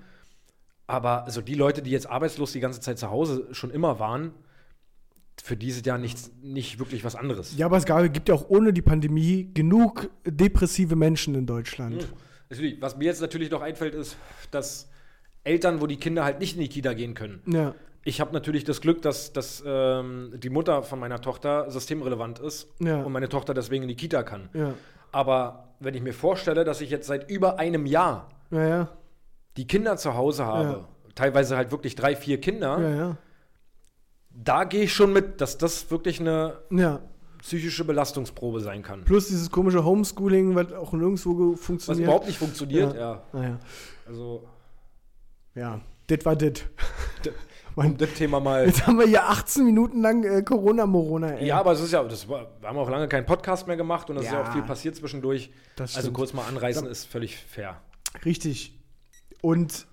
[0.88, 4.32] Aber also die Leute, die jetzt arbeitslos die ganze Zeit zu Hause schon immer waren,
[5.41, 7.58] für die ist ja nichts, nicht wirklich was anderes.
[7.58, 12.08] Ja, aber es gab, gibt ja auch ohne die Pandemie genug depressive Menschen in Deutschland.
[12.54, 14.16] Natürlich, was mir jetzt natürlich noch einfällt, ist,
[14.52, 14.88] dass
[15.44, 17.42] Eltern, wo die Kinder halt nicht in die Kita gehen können.
[17.48, 22.39] Ja, Ich habe natürlich das Glück, dass, dass ähm, die Mutter von meiner Tochter systemrelevant
[22.39, 23.02] ist Ja.
[23.02, 24.50] und meine Tochter deswegen in die Kita kann.
[24.54, 24.74] ja,
[25.12, 28.89] Aber wenn ich mir vorstelle, dass ich jetzt seit über einem Jahr ja,
[29.58, 30.86] die Kinder zu Hause habe,
[31.16, 32.78] teilweise halt wirklich drei, vier Kinder,
[34.30, 36.58] da gehe ich schon mit, dass das wirklich eine.
[37.43, 39.03] Psychische Belastungsprobe sein kann.
[39.03, 42.06] Plus dieses komische Homeschooling, was auch nirgendwo ge- Was funktioniert.
[42.06, 42.99] überhaupt nicht funktioniert, Ja.
[43.01, 43.23] ja.
[43.34, 43.60] Naja,
[44.08, 44.47] Also,
[45.56, 46.53] ja, das war das.
[47.75, 48.65] um das Thema mal.
[48.65, 51.39] Jetzt haben wir hier 18 Minuten lang äh, Corona-Morona.
[51.41, 54.10] Ja, aber es ist ja, das war, wir haben auch lange keinen Podcast mehr gemacht
[54.10, 54.47] und es ist ja Ja.
[54.47, 55.51] auch viel passiert zwischendurch.
[55.75, 57.82] Das Also kurz mal anreißen ist völlig fair.
[58.25, 58.79] Richtig.
[59.41, 59.86] Und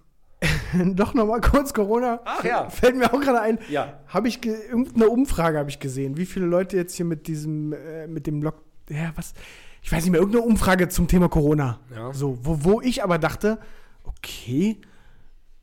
[0.95, 2.21] doch noch mal kurz Corona.
[2.25, 2.69] Ach ja.
[2.71, 3.59] Fällt mir auch gerade ein.
[3.69, 4.01] Ja.
[4.07, 7.73] Habe ich ge- irgendeine Umfrage habe ich gesehen, wie viele Leute jetzt hier mit diesem
[7.73, 9.35] äh, mit dem Lock ja, was
[9.83, 11.79] ich weiß nicht mehr irgendeine Umfrage zum Thema Corona.
[11.95, 12.13] Ja.
[12.13, 13.59] So, wo, wo ich aber dachte,
[14.05, 14.79] okay,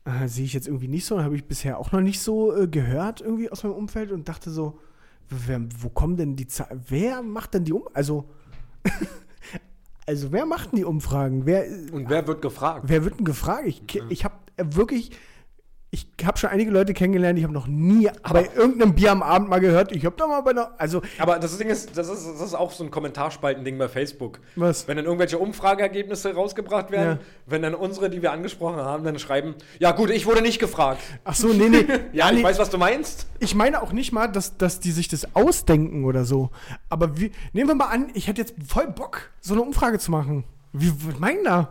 [0.04, 2.66] äh, sehe ich jetzt irgendwie nicht so, habe ich bisher auch noch nicht so äh,
[2.68, 4.78] gehört irgendwie aus meinem Umfeld und dachte so,
[5.28, 6.82] wer, wo kommen denn die Zahlen?
[6.88, 8.28] Wer macht denn die um also
[10.06, 11.44] also wer macht denn die Umfragen?
[11.46, 12.84] Wer Und wer wird gefragt?
[12.86, 13.66] Wer wird denn gefragt?
[13.66, 15.10] Ich, ke- ich habe wirklich,
[15.90, 19.48] ich habe schon einige Leute kennengelernt, ich habe noch nie bei irgendeinem Bier am Abend
[19.48, 19.90] mal gehört.
[19.92, 22.54] Ich habe da mal bei einer, also Aber das Ding ist, das ist, das ist
[22.54, 24.38] auch so ein Kommentarspalten-Ding bei Facebook.
[24.56, 24.86] Was?
[24.86, 27.24] Wenn dann irgendwelche Umfrageergebnisse rausgebracht werden, Ja.
[27.46, 31.00] wenn dann unsere, die wir angesprochen haben, dann schreiben, ja gut, ich wurde nicht gefragt.
[31.24, 31.86] ach so, nee, nee.
[32.12, 33.26] Ja, nee, ich weiß, was du meinst.
[33.38, 36.50] ich meine auch nicht mal, dass, dass die sich das ausdenken oder so.
[36.90, 40.10] Aber wie, nehmen wir mal an, ich hätte jetzt voll Bock, so eine Umfrage zu
[40.10, 40.44] machen.
[40.74, 41.70] Wie, was meinen da?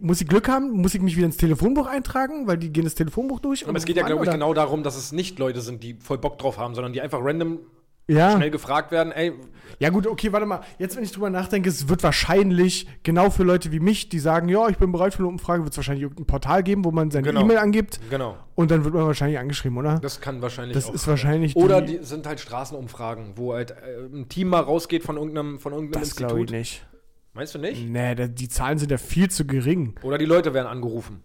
[0.00, 0.70] Muss ich Glück haben?
[0.72, 2.46] Muss ich mich wieder ins Telefonbuch eintragen?
[2.46, 3.66] Weil die gehen das Telefonbuch durch?
[3.68, 4.36] Aber es geht ja, glaube ich, oder?
[4.38, 7.18] genau darum, dass es nicht Leute sind, die voll Bock drauf haben, sondern die einfach
[7.22, 7.58] random
[8.06, 8.36] ja.
[8.36, 9.32] schnell gefragt werden, ey,
[9.78, 10.60] Ja gut, okay, warte mal.
[10.78, 14.48] Jetzt, wenn ich drüber nachdenke, es wird wahrscheinlich genau für Leute wie mich, die sagen,
[14.50, 17.10] ja, ich bin bereit für eine Umfrage, wird es wahrscheinlich irgendein Portal geben, wo man
[17.10, 17.40] seine Genau.
[17.40, 18.36] E-Mail angibt genau.
[18.56, 19.98] und dann wird man wahrscheinlich angeschrieben, oder?
[20.00, 20.94] Das kann wahrscheinlich Das auch.
[20.94, 23.74] ist wahrscheinlich Oder die- die sind halt Straßenumfragen, wo halt äh,
[24.14, 26.58] ein Team mal rausgeht von irgendeinem, von irgendeinem das glaube ich Institut.
[26.58, 26.86] nicht.
[27.34, 27.88] Meinst du nicht?
[27.88, 29.94] Nee, die Zahlen sind ja viel zu gering.
[30.02, 31.20] Oder die Leute werden angerufen.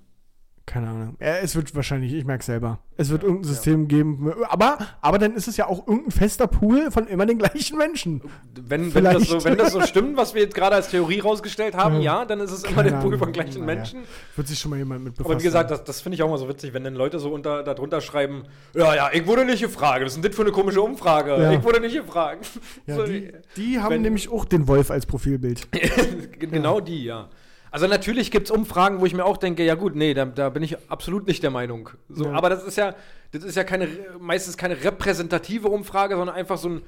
[0.69, 1.15] Keine Ahnung.
[1.19, 2.77] Ja, es wird wahrscheinlich, ich merke selber.
[2.95, 4.31] Es wird irgendein System geben.
[4.49, 8.21] Aber, aber dann ist es ja auch irgendein fester Pool von immer den gleichen Menschen.
[8.53, 11.73] Wenn, wenn, das so, wenn das so stimmt, was wir jetzt gerade als Theorie rausgestellt
[11.75, 12.19] haben, Ja.
[12.19, 13.77] ja, dann ist es immer der Pool von gleichen Naja.
[13.77, 14.01] Menschen.
[14.35, 15.31] Wird sich schon mal jemand mit befassen.
[15.31, 17.33] Aber wie gesagt, das, das finde ich auch mal so witzig, wenn dann Leute so
[17.33, 18.43] unter, darunter schreiben,
[18.75, 21.31] ja, ja, ich wurde nicht gefragt, was ist denn das für eine komische Umfrage?
[21.41, 21.51] Ja.
[21.51, 22.45] Ich wurde nicht gefragt.
[22.85, 25.67] ja, So, die, die haben wenn- nämlich auch den Wolf als Profilbild.
[26.39, 27.27] genau die, ja.
[27.71, 30.49] Also natürlich gibt es Umfragen, wo ich mir auch denke, ja gut, nee, da, da
[30.49, 31.89] bin ich absolut nicht der Meinung.
[32.09, 32.31] So, Ja.
[32.33, 32.95] Aber das ist ja,
[33.31, 33.87] das ist ja keine,
[34.19, 36.81] meistens keine repräsentative Umfrage, sondern einfach so ein,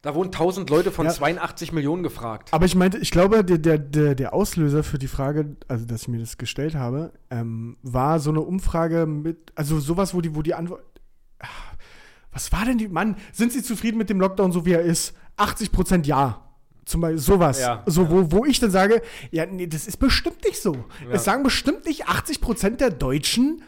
[0.00, 1.12] da wurden 1000 Leute von Ja.
[1.12, 2.48] 82 Millionen gefragt.
[2.52, 6.02] Aber ich meinte, ich glaube, der, der, der, der Auslöser für die Frage, also dass
[6.02, 10.34] ich mir das gestellt habe, ähm, war so eine Umfrage mit, also sowas, wo die,
[10.34, 10.82] wo die Antwort.
[11.40, 11.46] Ah,
[12.30, 12.88] Was war denn die.
[12.88, 15.14] Mann, sind Sie zufrieden mit dem Lockdown, so wie er ist?
[15.36, 16.47] 80 Prozent ja.
[16.88, 17.60] Zum Beispiel sowas.
[17.60, 20.74] Ja, so, Wo, wo ich dann sage, ja, nee, das ist bestimmt nicht so.
[20.74, 21.12] Ja.
[21.12, 23.62] Es sagen bestimmt nicht 80 Prozent der Deutschen,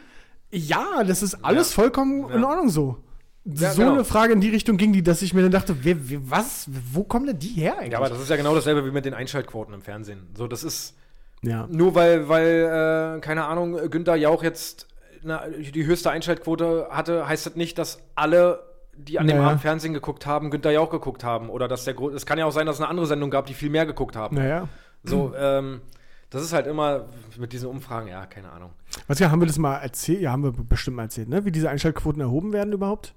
[0.51, 1.75] ja, das ist alles Ja.
[1.83, 2.47] vollkommen in Ja.
[2.49, 2.97] Ordnung so.
[3.45, 3.93] Ja, so genau.
[3.93, 6.67] eine Frage in die Richtung ging die, dass ich mir dann dachte, wer, wer, was,
[6.93, 7.91] wo kommen denn die her eigentlich?
[7.93, 10.27] Ja, aber das ist ja genau dasselbe wie mit den Einschaltquoten im Fernsehen.
[10.35, 10.95] So, das ist
[11.41, 11.67] ja.
[11.71, 14.87] nur weil, weil, äh, keine Ahnung, Günther Jauch jetzt
[15.23, 18.63] na, die höchste Einschaltquote hatte, heißt das nicht, dass alle,
[18.97, 19.49] die an dem Naja.
[19.49, 21.49] Abend Fernsehen geguckt haben, Günther Jauch geguckt haben.
[21.49, 23.53] Oder dass der Es kann ja auch sein, dass es eine andere Sendung gab, die
[23.53, 24.35] viel mehr geguckt haben.
[24.35, 24.67] Naja.
[25.03, 25.81] So, ähm,
[26.29, 28.71] das ist halt immer mit diesen Umfragen, ja, keine Ahnung.
[29.07, 30.21] Was ja, haben wir das mal erzählt?
[30.21, 31.43] Ja, haben wir bestimmt mal erzählt, ne?
[31.43, 33.15] Wie diese Einschaltquoten erhoben werden überhaupt?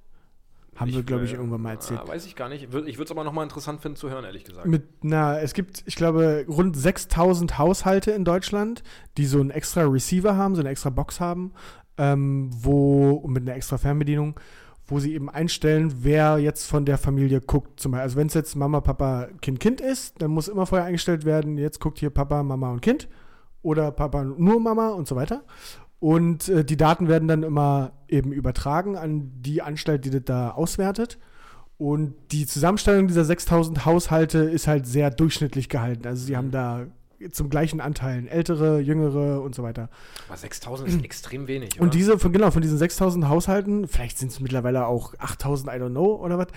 [0.77, 2.01] Haben wir, glaube ich, äh, irgendwann mal erzählt.
[2.03, 2.65] ah, weiß ich gar nicht.
[2.65, 4.67] Ich würde es aber nochmal interessant finden zu hören, ehrlich gesagt.
[4.67, 8.83] Mit, na, es gibt, ich glaube, rund 6000 Haushalte in Deutschland,
[9.17, 11.53] die so einen extra Receiver haben, so eine extra Box haben,
[11.97, 14.41] ähm, wo, mit einer extra Fernbedienung,
[14.87, 17.81] wo sie eben einstellen, wer jetzt von der Familie guckt.
[17.81, 20.87] Zum Beispiel, also wenn es jetzt Mama, Papa, Kind, Kind ist, dann muss immer vorher
[20.87, 23.09] eingestellt werden, jetzt guckt hier Papa, Mama und Kind
[23.63, 25.43] oder Papa nur Mama und so weiter.
[26.01, 30.51] Und äh, die Daten werden dann immer eben übertragen an die Anstalt, die das da
[30.51, 31.19] auswertet.
[31.79, 36.07] Und die Zusammenstellung dieser 6000 Haushalte ist halt sehr durchschnittlich gehalten.
[36.07, 36.87] Also sie haben da
[37.31, 39.89] zum gleichen Anteilen ältere, jüngere und so weiter.
[40.29, 41.75] Aber 6000 ist extrem wenig.
[41.81, 41.91] Und oder?
[41.91, 45.91] diese, von, genau, von diesen 6000 Haushalten, vielleicht sind es mittlerweile auch 8000, I don't
[45.91, 46.49] know, oder was,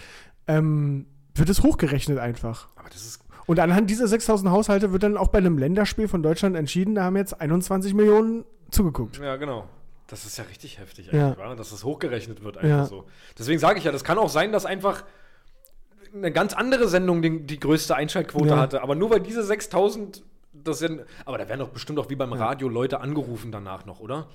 [0.48, 2.68] ähm, wird es hochgerechnet einfach.
[2.76, 3.22] aber das ist.
[3.46, 7.04] Und anhand dieser 6000 Haushalte wird dann auch bei einem Länderspiel von Deutschland entschieden, da
[7.06, 9.20] haben jetzt 21 Millionen zugeguckt.
[9.20, 9.70] Ja, genau.
[10.08, 12.86] Das ist ja richtig heftig eigentlich, dass das hochgerechnet wird einfach Ja.
[12.86, 13.06] so.
[13.38, 15.04] Deswegen sage ich ja, das kann auch sein, dass einfach
[16.14, 18.58] eine ganz andere Sendung die, die größte Einschaltquote Ja.
[18.58, 18.82] hatte.
[18.82, 20.24] Aber nur weil diese 6000,
[20.64, 24.00] das sind, aber da werden doch bestimmt auch wie beim Radio Leute angerufen danach noch,
[24.00, 24.28] oder?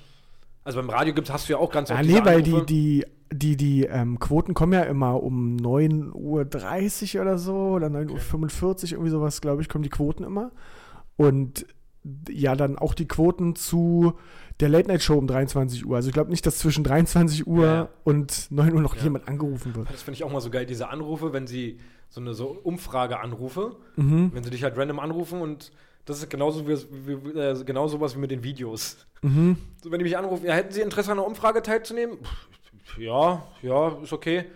[0.64, 2.50] Also beim Radio gibt's, hast du ja auch ganz Ja, oft nee, diese weil die,
[2.52, 2.66] Anrufe.
[2.66, 8.82] die, die, die ähm, Quoten kommen ja immer um 9.30 Uhr oder so oder 9.45
[8.85, 10.52] Uhr, irgendwie sowas, glaube ich, kommen die Quoten immer.
[11.16, 11.66] Und
[12.28, 14.14] ja, dann auch die Quoten zu
[14.61, 15.96] der Late-Night-Show um 23 Uhr.
[15.96, 17.88] Also ich glaube nicht, dass zwischen 23 Uhr Ja, ja.
[18.04, 19.02] und 9 Uhr noch Ja.
[19.04, 19.88] jemand angerufen wird.
[19.90, 23.76] Das finde ich auch mal so geil, diese Anrufe, wenn sie so eine so Umfrage-Anrufe,
[23.96, 24.30] Mhm.
[24.35, 25.72] wenn sie dich halt random anrufen und
[26.04, 28.96] das ist genauso wie, wie, äh, genau sowas wie mit den Videos.
[29.22, 29.56] Mhm.
[29.82, 32.18] So, wenn die mich anrufen, ja, hätten Sie Interesse an einer Umfrage teilzunehmen?
[32.18, 34.46] Pff, Ja, ja, ist okay.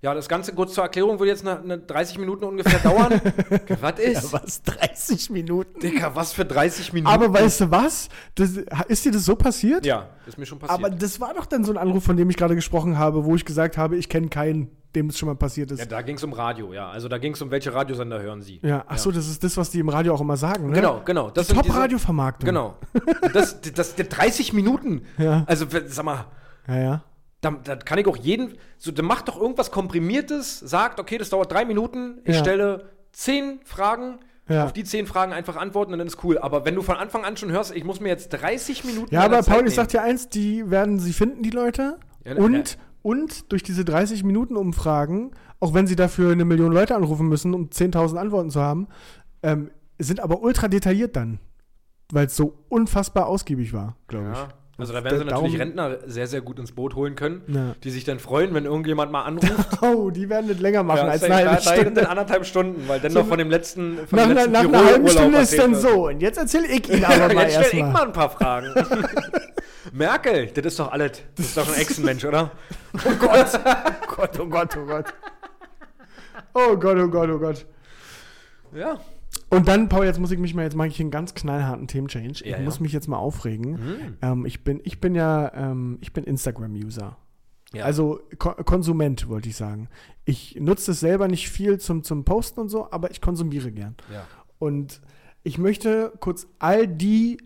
[0.00, 3.20] Ja, das Ganze kurz zur Erklärung würde jetzt eine, eine 30 Minuten ungefähr dauern.
[3.80, 4.32] was ist?
[4.32, 4.62] Was?
[4.62, 5.80] 30 Minuten?
[5.80, 7.12] Dicker, was für 30 Minuten?
[7.12, 8.08] Aber weißt du was?
[8.36, 8.50] Das,
[8.86, 9.84] ist dir das so passiert?
[9.84, 10.78] ja, ist mir schon passiert.
[10.78, 13.34] Aber das war doch dann so ein Anruf, von dem ich gerade gesprochen habe, wo
[13.34, 15.80] ich gesagt habe, ich kenne keinen, dem es schon mal passiert ist.
[15.80, 16.88] ja, da ging es um Radio, ja.
[16.90, 18.58] Also da ging es um, welche Radiosender hören Sie.
[18.62, 20.72] Ja, ach so, das ist das, was die im Radio auch immer sagen, ne?
[20.74, 21.30] Genau, genau.
[21.30, 22.46] Das Die Top-Radio-Vermarktung.
[22.46, 22.76] Genau.
[23.32, 25.02] Das, das, das 30 Minuten.
[25.18, 25.44] Ja.
[25.46, 26.24] Also, sag mal,
[26.66, 27.02] Ja, ja.
[27.42, 31.30] da, da kann ich auch jeden, so, der macht doch irgendwas Komprimiertes, sagt, okay, das
[31.30, 32.40] dauert drei Minuten, ich Ja.
[32.42, 34.64] stelle zehn Fragen, Ja.
[34.64, 36.38] auf die zehn Fragen einfach antworten und dann ist cool.
[36.38, 39.20] Aber wenn du von Anfang an schon hörst, ich muss mir jetzt 30 Minuten Ja,
[39.24, 39.74] aber Zeit Paul, ich nehmen.
[39.76, 41.98] sag dir eins, die werden sie finden, die Leute.
[42.24, 42.64] Ja, ne, und, ne.
[43.02, 45.30] Und durch diese 30 Minuten Umfragen,
[45.60, 48.88] auch wenn sie dafür eine Million Leute anrufen müssen, um 10.000 Antworten zu haben,
[49.42, 51.38] ähm, sind aber ultra detailliert dann.
[52.10, 54.38] Weil es so unfassbar ausgiebig war, glaube ich.
[54.38, 54.48] Ja.
[54.80, 57.74] Also da werden sie natürlich Rentner sehr, sehr gut ins Boot holen können, Ja.
[57.82, 59.52] die sich dann freuen, wenn irgendjemand mal anruft.
[59.82, 61.90] Oh, die werden das länger machen Ja, als eine halbe Stunde.
[62.00, 64.84] dann anderthalb Stunden, weil dann noch von dem letzten von Nach, dem letzten nach einer
[64.86, 66.06] halben Stunde ist dann so.
[66.06, 68.68] Und jetzt erzähle ich Ihnen aber mal Jetzt stell ich mal ein paar Fragen.
[69.98, 71.22] Merkel, das ist doch alles.
[71.36, 72.52] Das ist doch ein Echsenmensch, oder?
[73.04, 73.50] Oh Gott.
[73.54, 75.14] oh Gott, oh Gott, oh Gott.
[76.54, 77.66] Oh Gott, oh Gott, oh Gott.
[78.74, 78.98] Ja.
[79.50, 82.30] Und dann, Paul, jetzt muss ich mich mal, jetzt mache ich einen ganz knallharten Themenchange.
[82.30, 82.60] Ich Ja, ja.
[82.62, 83.72] muss mich jetzt mal aufregen.
[83.72, 84.16] Mhm.
[84.22, 87.16] Ähm, ich bin, ich bin ja, ähm, ich bin Instagram-User.
[87.72, 87.84] ja.
[87.84, 89.88] Also Ko Konsument, wollte ich sagen.
[90.24, 93.96] Ich nutze es selber nicht viel zum, zum Posten und so, aber ich konsumiere gern.
[94.12, 94.26] ja.
[94.58, 95.00] Und
[95.44, 97.38] ich möchte kurz all die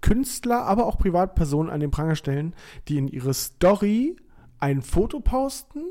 [0.00, 2.54] Künstler, aber auch Privatpersonen an den Pranger stellen,
[2.88, 4.16] die in ihre Story
[4.58, 5.84] ein Foto posten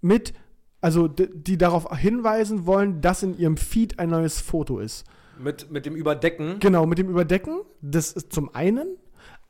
[0.00, 0.34] mit,
[0.80, 5.04] also die darauf hinweisen wollen, dass in ihrem Feed ein neues Foto ist.
[5.38, 6.60] Mit, mit dem Überdecken.
[6.60, 8.96] Genau, mit dem Überdecken, das ist zum einen,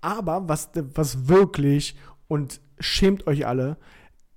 [0.00, 1.96] aber was, was wirklich,
[2.28, 3.76] und schämt euch alle,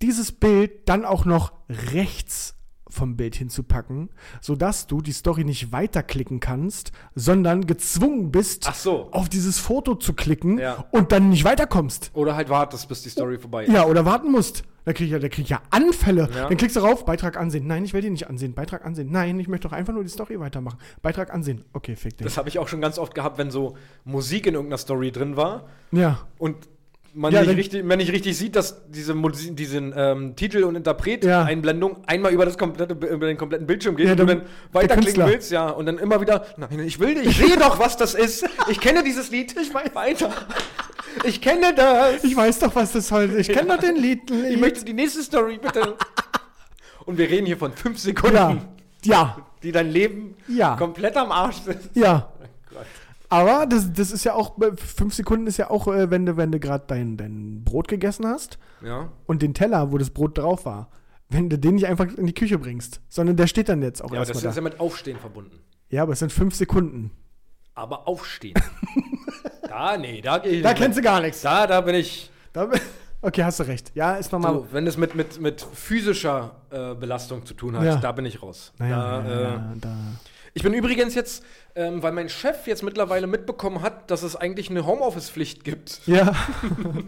[0.02, 2.56] dieses Bild dann auch noch rechts
[2.90, 4.10] vom Bild hinzupacken,
[4.42, 9.10] sodass du die Story nicht weiterklicken kannst, sondern gezwungen bist, so.
[9.12, 10.86] auf dieses Foto zu klicken Ja.
[10.92, 12.12] und dann nicht weiterkommst.
[12.14, 13.74] Oder halt wartest, bis die Story vorbei ist.
[13.74, 14.64] Ja, oder warten musst.
[14.86, 16.30] Da krieg ich ja, da krieg ich ja Anfälle.
[16.34, 16.48] Ja.
[16.48, 17.68] Dann klickst du rauf, Beitrag ansehen.
[17.68, 18.54] Nein, ich will den nicht ansehen.
[18.56, 19.12] Beitrag ansehen.
[19.12, 20.80] Nein, ich möchte doch einfach nur die Story weitermachen.
[21.02, 21.64] Beitrag ansehen.
[21.74, 22.26] Okay, fick dich.
[22.26, 25.36] Das habe ich auch schon ganz oft gehabt, wenn so Musik in irgendeiner Story drin
[25.36, 26.20] war ja.
[26.40, 26.56] und
[27.14, 29.14] man, Ja, nicht, richtig, man nicht richtig sieht, dass diese
[29.54, 34.12] diesen ähm, Titel und Interpret-Einblendung einmal über, das komplette, über den kompletten Bildschirm geht Ja,
[34.14, 34.42] und du dann-
[34.72, 37.98] weiterklicken willst, ja, und dann immer wieder, nein, ich will nicht, ich sehe doch, was
[37.98, 38.46] das ist.
[38.70, 39.56] Ich kenne dieses Lied.
[39.60, 40.32] Ich weiß weiter.
[41.24, 42.24] Ich kenne das.
[42.24, 43.38] Ich weiß doch, was das heute.
[43.38, 44.30] Ich kenne doch den Lied.
[44.32, 45.96] Ich möchte die nächste Story, bitte.
[47.06, 48.58] Und wir reden hier von fünf Sekunden, Ja.
[49.04, 49.38] Ja.
[49.64, 50.76] die dein Leben Ja.
[50.76, 51.80] komplett am Arsch sind.
[51.96, 52.32] Ja.
[53.30, 56.52] Aber das, das ist ja auch, fünf Sekunden ist ja auch, äh, wenn du, wenn
[56.52, 59.10] du gerade dein, dein Brot gegessen hast Ja.
[59.28, 60.90] und den Teller, wo das Brot drauf war,
[61.30, 64.10] wenn du den nicht einfach in die Küche bringst, sondern der steht dann jetzt auch
[64.12, 64.62] Ja, aber das erstmal ist da.
[64.62, 65.60] ja mit Aufstehen verbunden.
[65.90, 67.12] Ja, aber es sind fünf Sekunden.
[67.76, 68.56] Aber Aufstehen.
[69.68, 71.42] da, nee, da gehe ich Da kennst du gar nichts.
[71.42, 72.32] Da, da bin ich.
[72.52, 72.68] Da,
[73.22, 73.92] okay, hast du recht.
[73.94, 74.54] Ja, ist nochmal.
[74.54, 77.96] So, wenn es mit, mit, mit physischer äh, Belastung zu tun hat, Ja.
[77.98, 78.74] da bin ich raus.
[78.80, 79.96] Naja, da, ja, äh, ja, da.
[80.54, 81.44] Ich bin übrigens jetzt,
[81.76, 86.02] ähm, weil mein Chef jetzt mittlerweile mitbekommen hat, dass es eigentlich eine Homeoffice-Pflicht gibt.
[86.06, 86.36] Ja.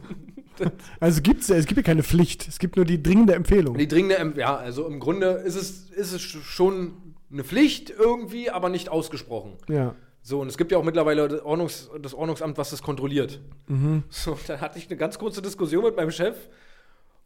[1.00, 2.48] also gibt's, es gibt ja keine Pflicht.
[2.48, 3.78] Es gibt nur die dringende Empfehlung.
[3.78, 6.94] Die dringende, Em- ja, also im Grunde ist es, ist es schon
[7.32, 9.54] eine Pflicht irgendwie, aber nicht ausgesprochen.
[9.68, 9.96] Ja.
[10.24, 13.40] So, und es gibt ja auch mittlerweile das, Ordnungs-, das Ordnungsamt, was das kontrolliert.
[13.68, 14.04] Mhm.
[14.10, 16.36] So, da hatte ich eine ganz kurze Diskussion mit meinem Chef,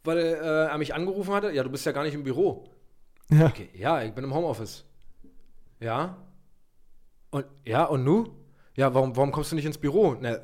[0.04, 1.50] weil äh, er mich angerufen hatte.
[1.52, 2.70] Ja, du bist ja gar nicht im Büro.
[3.30, 3.46] Ja.
[3.46, 4.84] Okay, ja, ich bin im Homeoffice.
[5.86, 6.16] Ja.
[7.30, 8.26] Und ja, und nu?
[8.74, 10.16] Ja, warum, warum kommst du nicht ins Büro?
[10.20, 10.38] Na,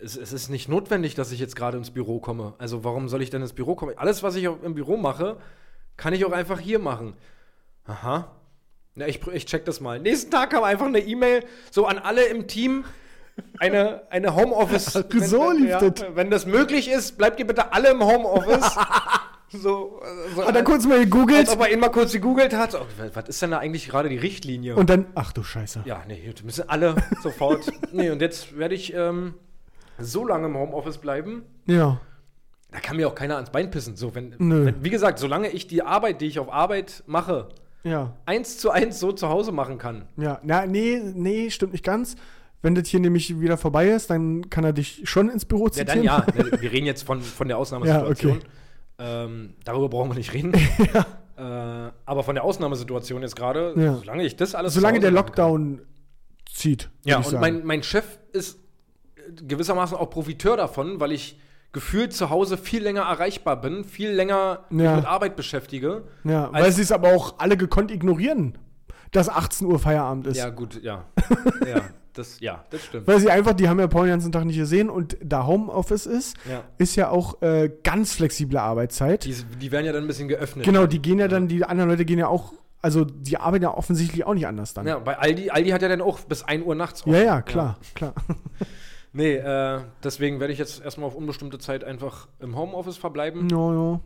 [0.00, 2.54] es, es ist nicht notwendig, dass ich jetzt gerade ins Büro komme.
[2.56, 3.92] Also warum soll ich denn ins Büro kommen?
[3.98, 5.36] Alles, was ich auch im Büro mache,
[5.98, 7.12] kann ich auch einfach hier machen.
[7.84, 8.34] Aha.
[8.94, 10.00] Na, ich, ich check das mal.
[10.00, 12.86] Nächsten Tag kam einfach eine E-Mail, so an alle im Team.
[13.58, 14.94] Eine, eine Homeoffice.
[15.12, 16.06] So wenn, lief ja, das.
[16.14, 18.78] wenn das möglich ist, bleibt ihr bitte alle im Homeoffice.
[19.50, 20.00] so,
[20.34, 22.74] so Hat er kurz mal als gegoogelt ob er ihn mal kurz gegoogelt hat.
[22.74, 22.84] Oh,
[23.14, 24.76] was ist denn da eigentlich gerade die Richtlinie?
[24.76, 25.82] und dann, ach du Scheiße.
[25.84, 27.66] ja, nee, wir müssen alle sofort.
[27.92, 29.34] nee, und jetzt werde ich ähm,
[29.98, 31.42] so lange im Homeoffice bleiben.
[31.66, 32.00] Ja.
[32.70, 33.96] Da kann mir auch keiner ans Bein pissen.
[33.96, 37.48] So, wenn, wenn, wie gesagt, solange ich die Arbeit, die ich auf Arbeit mache,
[37.82, 38.12] Ja.
[38.26, 40.04] eins zu eins so zu Hause machen kann.
[40.18, 40.38] Ja.
[40.42, 42.16] Na, nee, nee, stimmt nicht ganz.
[42.60, 45.72] Wenn das hier nämlich wieder vorbei ist, dann kann er dich schon ins Büro Ja,
[45.72, 46.04] zitieren.
[46.04, 46.26] dann ja.
[46.60, 48.40] Wir reden jetzt von, von der Ausnahmesituation.
[48.98, 50.52] Ähm, darüber brauchen wir nicht reden.
[51.36, 51.40] äh,
[52.04, 53.94] aber von der Ausnahmesituation jetzt gerade, Ja.
[53.96, 54.74] solange ich das alles.
[54.74, 55.26] Solange der machen kann.
[55.50, 55.80] Lockdown
[56.52, 56.90] zieht.
[57.04, 58.58] Ja, und mein, mein Chef ist
[59.16, 61.38] äh, gewissermaßen auch Profiteur davon, weil ich
[61.72, 64.96] gefühlt zu Hause viel länger erreichbar bin, viel länger mich Ja.
[64.96, 66.04] mit Arbeit beschäftige.
[66.24, 68.56] Ja, weil sie es aber auch alle gekonnt ignorieren,
[69.12, 70.36] dass 18 Uhr Feierabend ist.
[70.36, 71.04] Ja, gut, ja.
[71.66, 73.06] ja, das, ja, das stimmt.
[73.06, 76.06] Weil sie einfach, die haben ja Paul den ganzen Tag nicht gesehen und da Homeoffice
[76.06, 76.62] ist, Ja.
[76.78, 79.24] ist ja auch äh, ganz flexible Arbeitszeit.
[79.24, 80.64] Die, die werden ja dann ein bisschen geöffnet.
[80.64, 83.74] genau, die gehen ja dann, die anderen Leute gehen ja auch, also die arbeiten ja
[83.74, 84.86] offensichtlich auch nicht anders dann.
[84.86, 87.78] Ja, bei Aldi, Aldi hat ja dann auch bis 1 Uhr nachts ja, ja, klar,
[87.94, 88.14] klar.
[89.12, 93.72] Nee, äh, deswegen werde ich jetzt erstmal auf unbestimmte Zeit einfach im Homeoffice verbleiben Ja,
[93.72, 94.00] ja.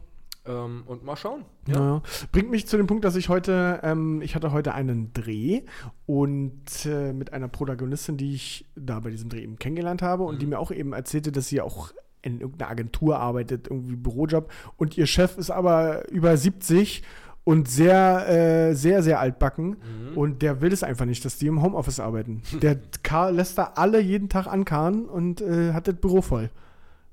[0.46, 1.44] Ähm, und mal schauen.
[1.66, 1.74] Ja.
[1.74, 2.02] ja.
[2.32, 5.62] Bringt mich zu dem Punkt, dass ich heute, ähm, ich hatte heute einen Dreh
[6.06, 10.42] und äh, mit einer Protagonistin, die ich da bei diesem Dreh eben kennengelernt habe und
[10.42, 14.96] die mir auch eben erzählte, dass sie auch in irgendeiner Agentur arbeitet, irgendwie Bürojob und
[14.96, 17.02] ihr Chef ist aber über 70
[17.44, 19.76] und sehr, äh, sehr, sehr altbacken
[20.14, 22.42] und der will es einfach nicht, dass die im Homeoffice arbeiten.
[22.60, 26.50] Der Karl lässt da alle jeden Tag ankarren und äh, hat das Büro voll.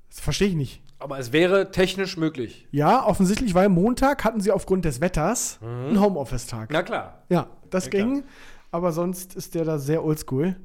[0.09, 0.83] Das verstehe ich nicht.
[0.99, 2.67] Aber es wäre technisch möglich.
[2.71, 6.69] Ja, offensichtlich, weil Montag hatten sie aufgrund des Wetters einen Homeoffice-Tag.
[6.71, 7.23] Na klar.
[7.29, 8.03] Ja, das Ja, klar.
[8.03, 8.23] ging.
[8.71, 10.55] Aber sonst ist der da sehr oldschool.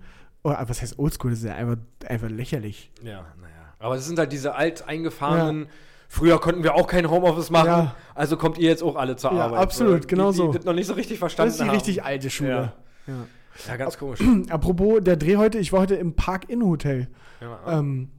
[0.43, 1.31] Oder was heißt oldschool?
[1.31, 1.77] Das ist ja einfach,
[2.09, 2.91] einfach lächerlich.
[3.03, 3.55] Ja, naja.
[3.79, 5.67] Aber es sind halt diese alteingefahrenen.
[6.09, 7.95] Früher konnten wir auch kein Homeoffice machen, Ja.
[8.15, 9.59] also kommt ihr jetzt auch alle zur Ja, Arbeit.
[9.61, 10.53] absolut, genau die, so.
[10.53, 11.71] Die das noch nicht so richtig Das verstanden ist die haben.
[11.71, 12.73] richtig alte Schule.
[13.07, 13.13] Ja.
[13.15, 13.27] Ja.
[13.69, 14.21] Ja, ganz komisch.
[14.51, 17.09] Apropos der Dreh heute, ich war heute im Park-In-Hotel.
[17.41, 18.11] ja, Ähm,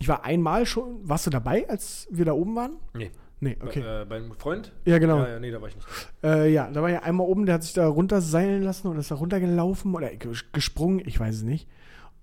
[0.00, 0.98] ich war einmal schon.
[1.08, 2.72] Warst du dabei, als wir da oben waren?
[2.94, 3.10] nee.
[3.42, 3.80] Nee, okay.
[3.80, 4.70] Bei, äh, beim Freund?
[4.84, 5.20] Ja, genau.
[5.20, 5.86] Ja, ja, nee, da war ich nicht.
[6.22, 9.10] Äh, ja, da war ja einmal oben, der hat sich da runterseilen lassen oder ist
[9.10, 11.66] da runtergelaufen oder ges- gesprungen, ich weiß es nicht.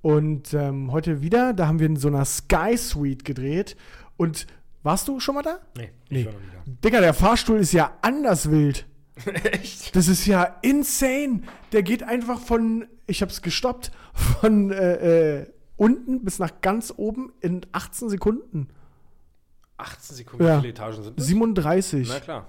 [0.04, 3.76] Und ähm, heute wieder, da haben wir in so einer Sky Suite gedreht.
[4.16, 4.46] Und
[4.84, 5.58] warst du schon mal da?
[5.76, 6.26] Nee, Nee.
[6.26, 8.86] war noch nie Digga, der Fahrstuhl ist ja anders wild.
[9.26, 9.32] da.
[9.52, 9.96] Echt?
[9.96, 11.42] Das ist ja insane.
[11.72, 17.32] Der geht einfach von, ich hab's gestoppt, von äh, äh, unten bis nach ganz oben
[17.42, 18.68] in 18 Sekunden.
[19.78, 20.58] 18 Sekunden, Ja.
[20.58, 21.26] wie viele Etagen sind das?
[21.28, 22.10] 37.
[22.10, 22.48] Na klar.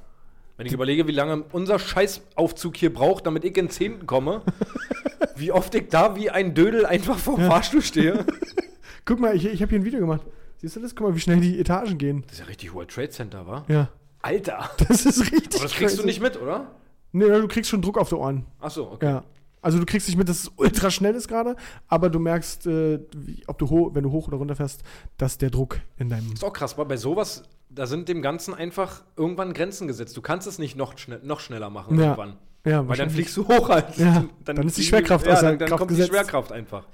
[0.56, 4.06] Wenn ich überlege, wie lange unser Scheißaufzug hier braucht, damit ich in 10.
[4.06, 4.42] komme,
[5.36, 8.24] wie oft ich da wie ein Dödel einfach vor dem Fahrstuhl stehe.
[9.04, 10.22] Guck mal, ich, ich habe hier ein Video gemacht.
[10.56, 10.96] Siehst du das?
[10.96, 12.22] Guck mal, wie schnell die Etagen gehen.
[12.22, 13.64] Das ist ja richtig World Trade Center, wa?
[13.68, 13.88] Ja.
[14.20, 14.68] Alter.
[14.88, 15.54] Das ist richtig.
[15.60, 16.06] Aber das kriegst du crazy.
[16.06, 16.72] nicht mit, oder?
[17.12, 18.44] Nee, du kriegst schon Druck auf die Ohren.
[18.58, 19.06] Ach so, okay.
[19.06, 19.24] Ja.
[19.60, 21.56] Also du kriegst nicht mit, dass es ultra schnell ist gerade,
[21.88, 24.82] aber du merkst, äh, wie, ob du wenn du hoch oder runter fährst,
[25.16, 26.32] dass der Druck in deinem.
[26.32, 30.16] Ist auch krass, weil bei sowas, da sind dem Ganzen einfach irgendwann Grenzen gesetzt.
[30.16, 32.04] Du kannst es nicht noch, schnell, noch schneller machen Ja.
[32.04, 32.36] irgendwann.
[32.64, 33.96] Ja, Weil dann fliegst du hoch halt.
[33.96, 36.08] Ja, dann ist die Schwerkraft ja, außer dann, dann Kraft kommt gesetzt.
[36.08, 36.86] die Schwerkraft einfach.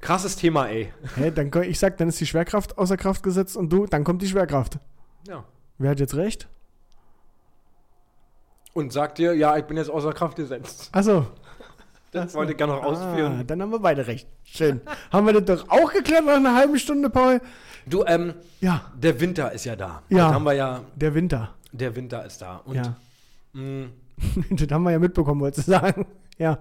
[0.00, 0.92] Krasses Thema, ey.
[1.16, 4.22] Hä, dann, ich sag, dann ist die Schwerkraft außer Kraft gesetzt und du, dann kommt
[4.22, 4.78] die Schwerkraft.
[5.26, 5.44] Ja.
[5.78, 6.48] Wer hat jetzt recht?
[8.74, 10.90] Und sagt dir, ja, ich bin jetzt außer Kraft gesetzt.
[10.92, 11.26] Achso.
[12.24, 13.46] Das wollte ich gerne noch Ah, ausführen.
[13.46, 14.28] dann haben wir beide recht.
[14.44, 14.80] Schön.
[15.12, 17.40] haben wir das doch auch geklärt nach einer halben Stunde, Paul?
[17.86, 20.02] Du, ähm, Ja, der Winter ist ja da.
[20.08, 20.26] Ja.
[20.26, 21.54] Das haben wir ja, der Winter.
[21.72, 22.56] der Winter ist da.
[22.64, 22.96] Und ja.
[23.52, 23.86] mh,
[24.50, 26.06] das haben wir ja mitbekommen, wolltest du sagen.
[26.38, 26.58] Ja.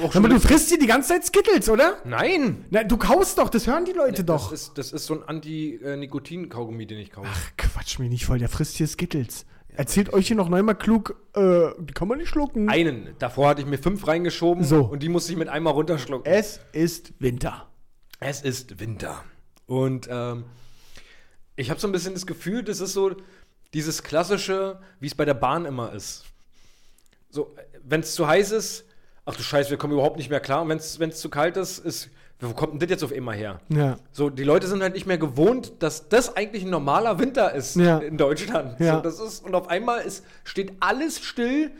[0.00, 1.96] auch Aber du frisst hier die ganze Zeit Skittles, oder?
[2.04, 2.66] Nein!
[2.70, 4.50] Na, du kaust doch, das hören die Leute doch.
[4.50, 7.28] Das ist, das ist so ein Anti-Nikotin-Kaugummi, den ich kaufe.
[7.30, 9.44] Ach, Quatsch mich nicht voll, der frisst hier Skittles.
[9.78, 12.68] Erzählt euch hier noch neunmal klug, äh, die kann man nicht schlucken.
[12.68, 13.14] Einen.
[13.20, 14.82] Davor hatte ich mir fünf reingeschoben So.
[14.82, 16.26] und die musste ich mit einmal runterschlucken.
[16.28, 17.68] Es ist Winter.
[18.18, 19.22] Es ist Winter.
[19.66, 20.46] Und ähm,
[21.54, 23.14] ich habe so ein bisschen das Gefühl, das ist so
[23.72, 26.24] dieses klassische, wie es bei der Bahn immer ist.
[27.30, 28.84] So, wenn es zu heiß ist,
[29.26, 30.62] ach du Scheiße, wir kommen überhaupt nicht mehr klar.
[30.62, 32.10] Und wenn es zu kalt ist, ist,
[32.40, 33.60] wo kommt denn das jetzt auf immer her?
[33.68, 33.96] Ja.
[34.12, 37.76] So, die Leute sind halt nicht mehr gewohnt, dass das eigentlich ein normaler Winter ist
[37.76, 37.98] Ja.
[37.98, 38.78] in Deutschland.
[38.80, 38.96] Ja.
[38.96, 41.70] So, das ist, und auf einmal ist, steht alles still,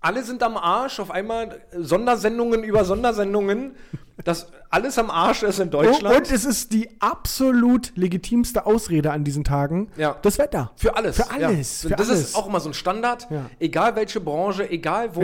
[0.00, 3.76] alle sind am Arsch, auf einmal Sondersendungen über Sondersendungen,
[4.22, 6.14] dass alles am Arsch ist in Und, Deutschland.
[6.16, 9.90] und es ist die absolut legitimste Ausrede an diesen Tagen.
[9.96, 10.16] Ja.
[10.20, 10.72] Das Wetter.
[10.76, 11.16] Für alles.
[11.16, 12.20] Für alles, für das alles.
[12.20, 13.26] ist auch immer so ein Standard.
[13.58, 15.22] Egal welche Branche, egal wo.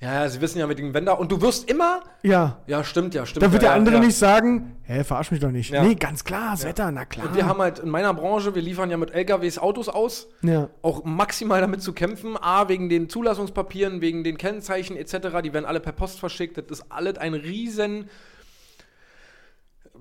[0.00, 0.28] Ja.
[0.28, 1.18] Sie wissen ja mit dem Wender.
[1.18, 2.02] Und du wirst immer.
[2.22, 2.58] Ja.
[2.66, 3.42] Ja, stimmt, ja, stimmt.
[3.42, 4.00] Da wird ja, der andere ja.
[4.02, 5.70] nicht sagen, hä, verarsch mich doch nicht.
[5.70, 5.82] Ja.
[5.82, 7.26] Nee, ganz klar, das Wetter, na klar.
[7.26, 10.28] Und wir haben halt in meiner Branche, wir liefern ja mit LKWs Autos aus.
[10.42, 10.68] ja.
[10.82, 12.36] Auch maximal damit zu kämpfen.
[12.40, 15.40] A, wegen den Zulassungspapieren, wegen den Kennzeichen etc.
[15.42, 16.58] Die werden alle per Post verschickt.
[16.58, 18.10] Das ist alles ein riesen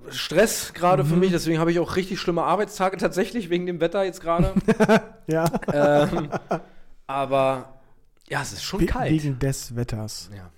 [0.10, 1.08] Stress gerade Mhm.
[1.08, 1.32] für mich.
[1.32, 4.54] Deswegen habe ich auch richtig schlimme Arbeitstage tatsächlich wegen dem Wetter jetzt gerade.
[5.28, 5.46] ja.
[5.72, 6.30] ähm,
[7.08, 7.70] aber
[8.30, 9.12] ja, es ist schon We kalt.
[9.12, 10.30] Wegen des Wetters.
[10.36, 10.52] Ja.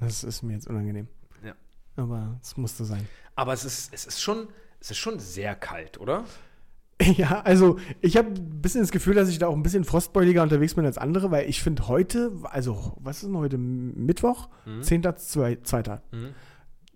[0.00, 1.08] Das ist mir jetzt unangenehm.
[1.44, 1.54] Ja.
[1.96, 3.06] Aber es musste sein.
[3.36, 4.48] Aber es ist, es ist schon,
[4.80, 6.24] es ist schon sehr kalt, oder?
[7.16, 10.42] Ja, also ich habe ein bisschen das Gefühl, dass ich da auch ein bisschen frostbeuliger
[10.42, 13.58] unterwegs bin als andere, weil ich finde heute, also was ist denn heute?
[13.58, 14.48] Mittwoch?
[14.64, 14.80] Mhm.
[14.80, 15.98] 10.2.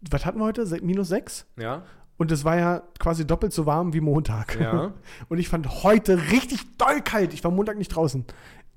[0.09, 0.65] Was hatten wir heute?
[0.83, 1.47] Minus 6?
[1.57, 1.83] Ja.
[2.17, 4.59] Und es war ja quasi doppelt so warm wie Montag.
[4.61, 4.93] Ja.
[5.29, 7.33] Und ich fand heute richtig doll kalt.
[7.33, 8.25] Ich war Montag nicht draußen.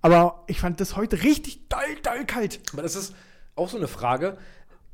[0.02, 2.60] Aber ich fand das heute richtig doll, doll kalt.
[2.74, 3.14] Aber das ist
[3.56, 4.38] auch so eine Frage.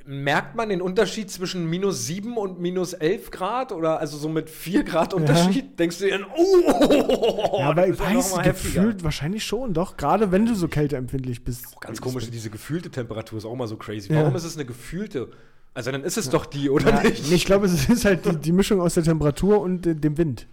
[0.10, 3.72] Merkt man den Unterschied zwischen minus 7 und minus 11 Grad?
[3.74, 5.78] Oder also so mit 4 Grad Unterschied?
[5.78, 8.74] Denkst du dir, oh, ja, aber das ich ist ja weiß, noch mal heftiger.
[8.84, 9.98] gefühlt wahrscheinlich schon, doch.
[9.98, 11.80] Gerade wenn du so kälteempfindlich bist.
[11.82, 14.12] Ganz komisch, diese gefühlte Temperatur ist auch mal so crazy.
[14.13, 14.22] Ja.
[14.22, 15.30] Warum ist es eine gefühlte?
[15.74, 17.30] Also dann ist es doch die, oder Ja, nicht?
[17.32, 20.48] ich glaube, es ist halt die, die Mischung aus der Temperatur und äh, dem Wind.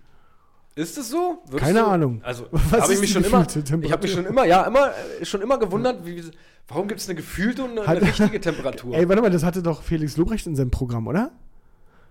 [0.76, 1.38] Ist es so?
[1.46, 2.20] Würdest Keine du, Ahnung.
[2.24, 5.24] Also Was habe ich mich schon immer, ich habe mich schon immer, ja, immer äh,
[5.24, 6.22] schon immer gewundert, wie,
[6.66, 8.94] warum gibt es eine gefühlte und eine, Hat- eine richtige Temperatur?
[8.94, 11.30] Ey, warte mal, das hatte doch Felix Lobrecht in seinem Programm, oder?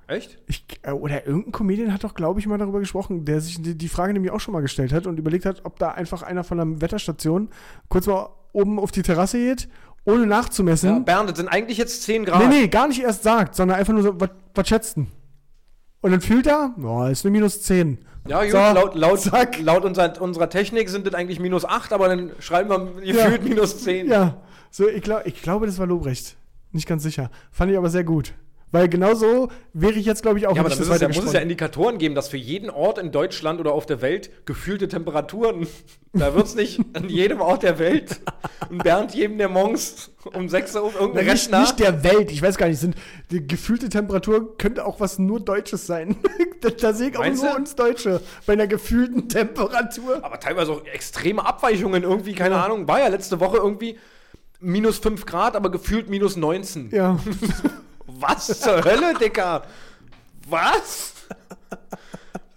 [0.08, 0.38] Echt?
[0.48, 3.76] Ich, äh, oder irgendein Comedian hat doch, glaube ich, mal darüber gesprochen, der sich die,
[3.78, 6.44] die Frage nämlich auch schon mal gestellt hat und überlegt hat, ob da einfach einer
[6.44, 7.50] von der Wetterstation
[7.90, 9.68] kurz mal oben auf die Terrasse geht,
[10.06, 11.04] ohne Ja, nachzumessen.
[11.06, 12.40] Bernd, das sind eigentlich jetzt 10 Grad.
[12.48, 15.08] nee, nee, gar nicht erst sagt, sondern einfach nur so, was was schätzt denn?
[16.02, 17.98] Und dann fühlt er, boah, ist eine minus 10.
[18.28, 19.60] Ja, gut, So, laut, laut, zack.
[19.60, 23.84] laut unserer, unserer Technik sind das eigentlich minus 8, aber dann schreiben wir gefühlt minus
[23.84, 24.08] 10.
[24.08, 24.38] Ja,
[24.72, 26.36] so, ich, glaub, ich glaube, das war Lobrecht.
[26.72, 27.30] Nicht ganz sicher.
[27.52, 28.34] Fand ich aber sehr gut.
[28.74, 31.02] Weil genau so wäre ich jetzt, glaube ich, auch Ja, aber dann ich muss es,
[31.02, 34.02] ja, muss es ja Indikatoren geben, dass für jeden Ort in Deutschland oder auf der
[34.02, 35.68] Welt gefühlte Temperaturen,
[36.14, 38.20] da wird es nicht an jedem Ort der Welt
[38.72, 41.60] und Bernd jedem der Monks um 6 Uhr auf Na, irgendein nicht, Rechner.
[41.62, 42.96] nicht der Welt, ich weiß gar nicht, sind
[43.30, 46.16] die gefühlte Temperatur könnte auch was nur Deutsches sein.
[46.62, 50.26] da, da sehe ich auch nur uns Deutsche bei einer gefühlten Temperatur.
[50.26, 52.88] aber teilweise auch extreme Abweichungen irgendwie, keine Ahnung.
[52.88, 54.00] War ja letzte Woche irgendwie
[54.60, 56.90] minus 5 Grad, aber gefühlt minus 19.
[56.92, 57.20] Ja,
[58.28, 59.64] Was zur Hölle, Dicker?
[60.50, 61.14] Was?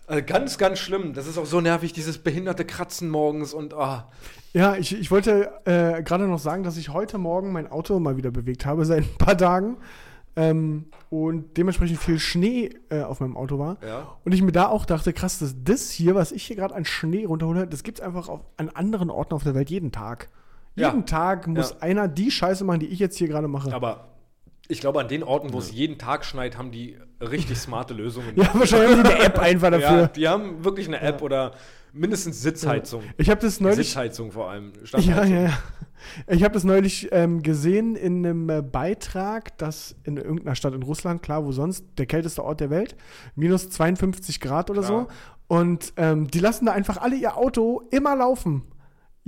[0.08, 1.14] Also ganz, ganz schlimm.
[1.14, 4.08] Das ist auch so nervig, dieses behinderte Kratzen morgens und ah.
[4.52, 8.16] Ja, ich, ich wollte äh, gerade noch sagen, dass ich heute Morgen mein Auto mal
[8.16, 9.76] wieder bewegt habe, seit ein paar Tagen.
[10.36, 13.78] Ähm, und dementsprechend viel Schnee äh, auf meinem Auto war.
[13.84, 14.16] Ja.
[14.24, 16.84] Und ich mir da auch dachte, krass, dass das hier, was ich hier gerade an
[16.84, 20.28] Schnee runterhole, das gibt es einfach auf, an anderen Orten auf der Welt jeden Tag.
[20.74, 20.88] Ja.
[20.90, 21.76] Jeden Tag muss Ja.
[21.80, 23.72] einer die Scheiße machen, die ich jetzt hier gerade mache.
[23.74, 24.08] Aber
[24.68, 28.32] ich glaube, an den Orten, wo es jeden Tag schneit, haben die richtig smarte Lösungen.
[28.36, 30.08] Ja, wahrscheinlich haben die eine App einfach Ja, dafür.
[30.08, 31.52] die haben wirklich eine App oder
[31.92, 33.02] mindestens Sitzheizung.
[33.16, 33.88] Ich habe das neulich.
[33.88, 34.72] Sitzheizung vor allem.
[34.98, 35.58] Ja, ja, ja.
[36.28, 40.82] Ich habe das neulich ähm, gesehen in einem äh, Beitrag, dass in irgendeiner Stadt in
[40.82, 42.96] Russland, klar, wo sonst, der kälteste Ort der Welt,
[43.34, 45.06] minus 52 Grad oder Klar.
[45.08, 45.08] so.
[45.48, 48.62] Und ähm, die lassen da einfach alle ihr Auto immer laufen.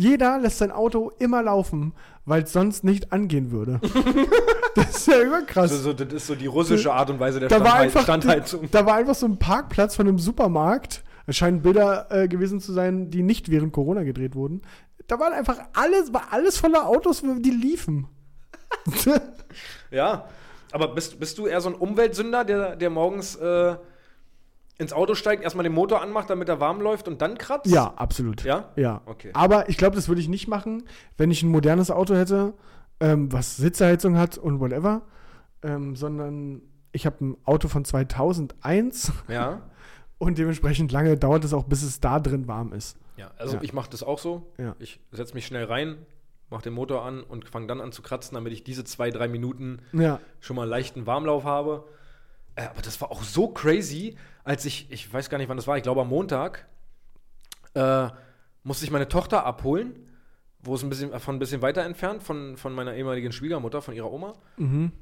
[0.00, 1.92] Jeder lässt sein Auto immer laufen,
[2.24, 3.80] weil es sonst nicht angehen würde.
[4.76, 5.72] das ist ja überkrass.
[5.72, 8.02] Also, so, das ist so die russische Art und Weise der da war, Standhei- einfach,
[8.04, 8.68] Standheizung.
[8.70, 11.02] da war einfach so ein Parkplatz von einem Supermarkt.
[11.26, 14.62] Es scheinen Bilder äh, gewesen zu sein, die nicht während Corona gedreht wurden.
[15.08, 18.06] Da waren einfach alles, war alles voller Autos, die liefen.
[19.90, 20.26] Ja,
[20.70, 23.74] aber bist, bist du eher so ein Umweltsünder, der, der morgens äh,
[24.78, 27.66] ins Auto steigt, erstmal den Motor anmacht, damit er warm läuft und dann kratzt?
[27.66, 28.44] ja, absolut.
[28.44, 28.70] Ja?
[28.76, 29.02] Ja.
[29.06, 29.30] Okay.
[29.34, 30.84] Aber ich glaube, das würde ich nicht machen,
[31.16, 32.54] wenn ich ein modernes Auto hätte,
[33.00, 35.02] ähm, was Sitzheizung hat und whatever,
[35.62, 36.62] ähm, sondern
[36.92, 39.62] ich habe ein Auto von 2001 Ja.
[40.18, 42.96] und dementsprechend lange dauert es auch, bis es da drin warm ist.
[43.16, 43.62] Ja, also Ja.
[43.62, 44.52] ich mache das auch so.
[44.58, 44.76] Ja.
[44.78, 45.96] Ich setze mich schnell rein,
[46.50, 49.26] mache den Motor an und fange dann an zu kratzen, damit ich diese zwei, drei
[49.28, 50.20] Minuten Ja.
[50.40, 51.84] schon mal einen leichten Warmlauf habe.
[52.54, 54.16] Äh, aber das war auch so crazy,
[54.48, 56.66] als ich, ich weiß gar nicht, wann das war, ich glaube am Montag,
[57.74, 58.08] äh,
[58.62, 59.94] musste ich meine Tochter abholen,
[60.60, 63.94] wo es ein bisschen, von ein bisschen weiter entfernt, von, von meiner ehemaligen Schwiegermutter, von
[63.94, 64.32] ihrer Oma.
[64.56, 64.92] Mhm.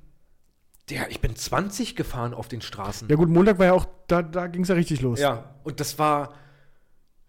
[0.91, 3.09] Der, ich bin 20 gefahren auf den Straßen.
[3.09, 5.21] Ja gut, Montag war ja auch, da, da ging es ja richtig los.
[5.21, 6.35] Ja, und das war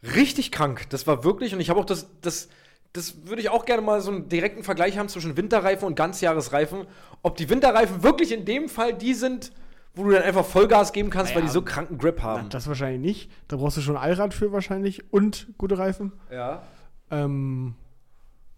[0.01, 0.89] richtig krank.
[0.89, 2.49] Das war wirklich, und ich habe auch das, das,
[2.93, 6.87] das würde ich auch gerne mal so einen direkten Vergleich haben zwischen Winterreifen und Ganzjahresreifen.
[7.21, 9.51] Ob die Winterreifen wirklich in dem Fall die sind,
[9.97, 12.49] wo du dann einfach Vollgas geben kannst, weil die so kranken Grip Na, haben.
[12.49, 13.31] Das wahrscheinlich nicht.
[13.47, 16.13] Da brauchst du schon Allrad für wahrscheinlich und gute Reifen.
[16.31, 16.63] Ja.
[17.11, 17.75] Ähm,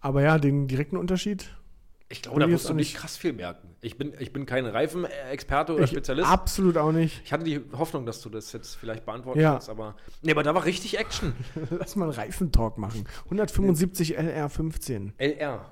[0.00, 1.56] aber ja, den direkten Unterschied.
[2.12, 3.68] Ich glaube, da musst du nicht- krass viel merken.
[3.82, 6.28] Ich bin, ich bin kein Reifenexperte oder Ich Spezialist.
[6.28, 7.22] Absolut auch nicht.
[7.24, 9.52] Ich hatte die Hoffnung, dass du das jetzt vielleicht beantworten Ja.
[9.52, 9.94] kannst, aber.
[10.20, 11.34] Nee, aber da war richtig Action.
[11.70, 13.04] Lass mal einen Reifentalk machen.
[13.26, 15.12] 175 LR15.
[15.18, 15.64] LR.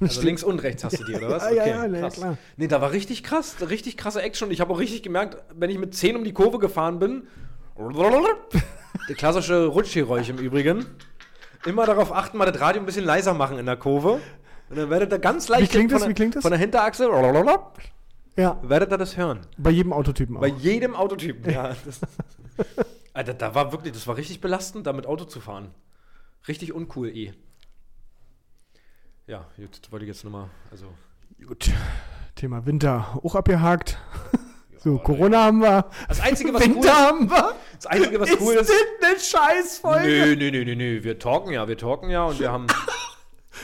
[0.00, 1.44] Also links und rechts hast du die, oder was?
[1.44, 2.14] Ja, ja, ja, ja, krass.
[2.14, 2.38] klar.
[2.56, 4.50] Nee, da war richtig krass, richtig krasse Action.
[4.50, 7.26] Ich habe auch richtig gemerkt, wenn ich mit 10 um die Kurve gefahren bin,
[9.08, 10.86] der klassische Rutschgeräusch im Übrigen,
[11.66, 14.20] immer darauf achten, mal das Radio ein bisschen leiser machen in der Kurve.
[14.70, 16.02] Und dann werdet ihr ganz leicht Wie klingt von das?
[16.02, 16.42] der, Wie klingt das?
[16.42, 17.08] von der Hinterachse,
[18.36, 19.40] Ja, werdet ihr das hören.
[19.58, 20.40] bei jedem Autotypen auch.
[20.40, 21.74] Bei jedem Autotypen, ja.
[21.84, 22.00] Das,
[23.12, 25.68] Alter, da war wirklich, das war richtig belastend, da mit Auto zu fahren.
[26.48, 27.32] Richtig uncool, eh.
[29.26, 30.86] Ja, jetzt wollte ich jetzt nochmal, also.
[31.46, 31.70] Gut.
[32.34, 33.98] Thema Winter auch abgehakt.
[34.78, 35.86] So, Ja, Corona haben wir.
[36.08, 37.54] Das Einzige, was cool Winter ist, haben wir.
[37.76, 38.70] das Einzige, was cool ist.
[39.00, 40.06] eine Scheißfolge?
[40.06, 41.02] Nö, nö, nö, nö, nö.
[41.04, 42.66] Wir talken ja, wir talken ja und wir haben.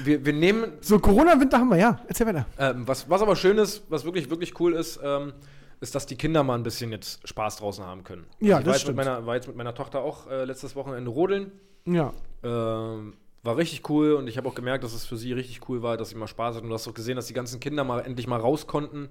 [0.04, 0.72] Wir, wir nehmen.
[0.80, 2.00] So, Corona-Winter haben wir, ja.
[2.08, 2.46] Erzähl weiter.
[2.58, 5.32] Ähm, was, was aber schön ist, was wirklich, wirklich cool ist, ähm,
[5.80, 8.24] ist, dass die Kinder mal ein bisschen jetzt Spaß draußen haben können.
[8.38, 8.96] Ja, ich das war jetzt, stimmt.
[8.96, 11.52] mit meiner, war jetzt mit meiner Tochter auch äh, letztes Wochenende rodeln.
[11.86, 12.12] Ja.
[12.44, 15.82] Ähm, war richtig cool und ich habe auch gemerkt, dass es für sie richtig cool
[15.82, 16.64] war, dass sie mal Spaß hatten.
[16.66, 19.08] Und du hast auch gesehen, dass die ganzen Kinder mal endlich mal raus konnten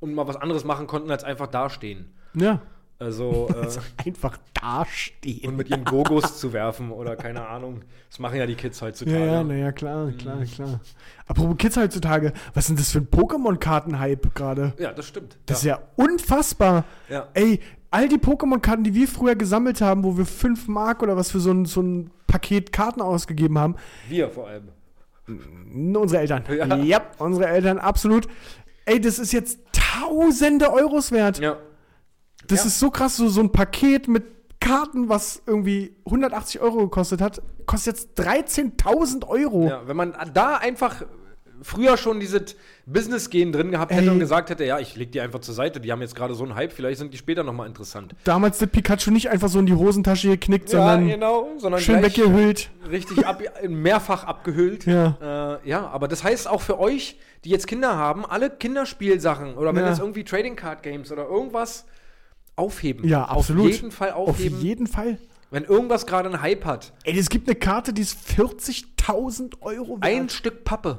[0.00, 2.12] und mal was anderes machen konnten, als einfach dastehen.
[2.34, 2.62] Ja.
[2.98, 5.48] Also äh, Einfach dastehen.
[5.48, 7.82] und mit ihren Gogos zu werfen oder keine Ahnung.
[8.10, 9.18] Das machen ja die Kids heutzutage.
[9.18, 10.80] Ja, ja, naja, klar, klar, klar.
[11.26, 14.74] Apropos Kids heutzutage, was sind das für ein Pokémon-Karten-Hype gerade?
[14.78, 15.38] Ja, das stimmt.
[15.46, 16.84] Das ist ja unfassbar.
[17.08, 17.28] Ja.
[17.32, 21.30] Ey, all die Pokémon-Karten, die wir früher gesammelt haben, wo wir 5 Mark oder was
[21.30, 23.74] für so ein, so ein Paket Karten ausgegeben haben,
[24.08, 24.68] Wir vor allem.
[25.96, 26.44] unsere Eltern.
[26.48, 26.76] Ja.
[26.76, 28.26] Ja, unsere Eltern, absolut.
[28.86, 31.38] Ey, das ist jetzt tausende Euros wert.
[31.38, 31.56] Ja.
[32.46, 32.66] Das Ja.
[32.66, 34.24] ist so krass, so, so ein Paket mit
[34.60, 39.68] Karten, was irgendwie 180 Euro gekostet hat, kostet jetzt 13.000 Euro.
[39.68, 39.82] ja.
[39.86, 41.02] Wenn man da einfach
[41.62, 42.56] früher schon dieses
[42.86, 44.08] Business-Gehen drin gehabt hätte Ey.
[44.10, 46.44] und gesagt hätte, ja, ich leg die einfach zur Seite, die haben jetzt gerade so
[46.44, 48.14] einen Hype, vielleicht sind die später nochmal interessant.
[48.24, 52.70] Damals das Pikachu nicht einfach so in die Hosentasche geknickt, sondern genau, sondern schön weggehüllt.
[52.90, 54.86] richtig ab, mehrfach abgehüllt.
[54.86, 55.58] Ja.
[55.62, 59.74] Äh, ja, aber das heißt auch für euch, die jetzt Kinder haben, alle Kinderspielsachen oder
[59.74, 59.90] wenn Ja.
[59.92, 61.86] es irgendwie Trading Card Games oder irgendwas
[62.56, 63.06] aufheben.
[63.08, 63.66] Ja, absolut.
[63.66, 65.18] Auf jeden Fall Auf aufheben, jeden Fall.
[65.50, 66.92] wenn irgendwas gerade einen Hype hat.
[67.04, 70.04] Ey, es gibt eine Karte, die ist 40.000 Euro wert.
[70.04, 70.98] Ein Stück Pappe.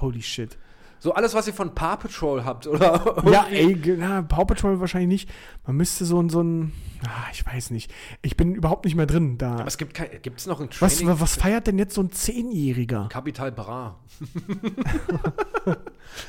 [0.00, 0.56] Holy shit.
[0.98, 3.22] So alles, was ihr von Paw Patrol habt, oder?
[3.30, 5.30] Ja, ey, na, Paw Patrol wahrscheinlich nicht.
[5.66, 6.72] Man müsste so ein, so ein,
[7.06, 7.92] ah, ich weiß nicht.
[8.22, 9.56] Ich bin überhaupt nicht mehr drin da.
[9.56, 11.20] Aber es gibt kein, gibt's noch ein Was, Training?
[11.20, 13.08] was feiert denn jetzt so ein Zehnjähriger?
[13.10, 14.00] Capital Bra.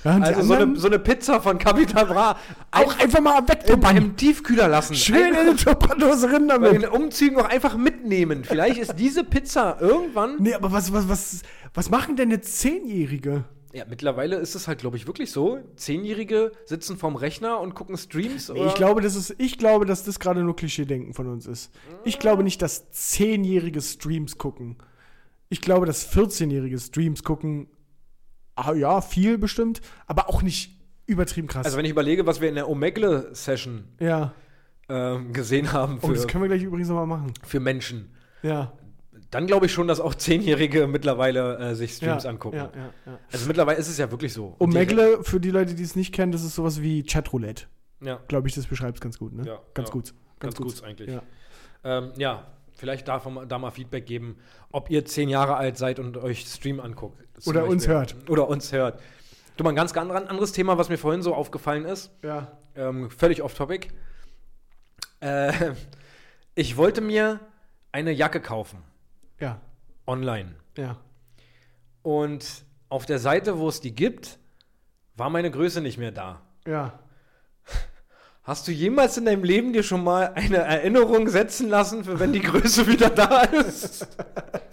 [0.03, 2.37] Ja, Also so eine, so eine Pizza von Capital Bra.
[2.71, 3.95] auch einfach mal wegtuppern.
[3.95, 4.95] im Tiefkühler lassen.
[4.95, 6.81] Schön in den Tupperdose rein bei damit.
[6.83, 8.43] den Umzügen auch einfach mitnehmen.
[8.43, 10.37] Vielleicht ist diese Pizza irgendwann.
[10.39, 11.41] Nee, aber was, was, was,
[11.73, 13.45] was machen denn jetzt Zehnjährige?
[13.77, 15.59] Ja, mittlerweile ist es halt, glaube ich, wirklich so.
[15.75, 18.49] Zehnjährige sitzen vorm Rechner und gucken Streams.
[18.49, 21.71] Nee, ich glaube, das ist, ich glaube, dass das gerade nur Klischee-Denken von uns ist.
[22.03, 24.77] Ich glaube nicht, dass Zehnjährige Streams gucken.
[25.49, 27.67] Ich glaube, dass 14-Jährige Streams gucken.
[28.55, 30.75] Ah, ja, viel bestimmt, aber auch nicht
[31.05, 31.67] übertrieben krass.
[31.67, 34.33] Also wenn ich überlege, was wir in der Omegle-Session ja.
[34.89, 37.31] ähm, gesehen haben Oh, das für, können wir gleich übrigens nochmal machen.
[37.45, 38.09] für Menschen,
[38.41, 38.73] Ja.
[39.31, 42.57] Dann glaube ich schon, dass auch Zehnjährige mittlerweile äh, sich Streams ja, angucken.
[42.57, 42.71] Ja,
[43.05, 43.19] ja.
[43.31, 44.55] Also mittlerweile ist es ja wirklich so.
[44.57, 47.65] Und Omegle, für die Leute, die es nicht kennen, das ist sowas wie Chatroulette.
[48.01, 49.45] Ja, Glaube ich, das beschreibt es ganz gut, ne?
[49.45, 50.13] Ja, ganz gut.
[50.39, 51.09] ganz gut eigentlich.
[51.09, 51.23] Ja.
[51.83, 52.11] Ähm,
[52.75, 54.37] vielleicht darf man da mal Feedback geben,
[54.71, 57.23] ob ihr zehn Jahre alt seid und euch Stream anguckt.
[57.45, 58.15] Oder uns hört.
[58.29, 58.99] Oder uns hört.
[59.57, 62.11] Du mal ein ganz gan- anderes Thema, was mir vorhin so aufgefallen ist.
[62.23, 62.51] ja.
[62.75, 63.87] Ähm, völlig off-topic.
[65.19, 65.51] Äh,
[66.55, 67.39] ich wollte mir
[67.91, 68.83] eine Jacke kaufen.
[69.39, 69.61] Ja.
[70.05, 70.55] Online.
[70.77, 70.97] Ja.
[72.01, 74.39] Und auf der Seite, wo es die gibt,
[75.15, 76.41] war meine Größe nicht mehr da.
[76.65, 76.99] Ja.
[78.47, 82.31] Hast du jemals in deinem Leben dir schon mal eine Erinnerung setzen lassen, für wenn
[82.31, 84.07] die Größe wieder da ist?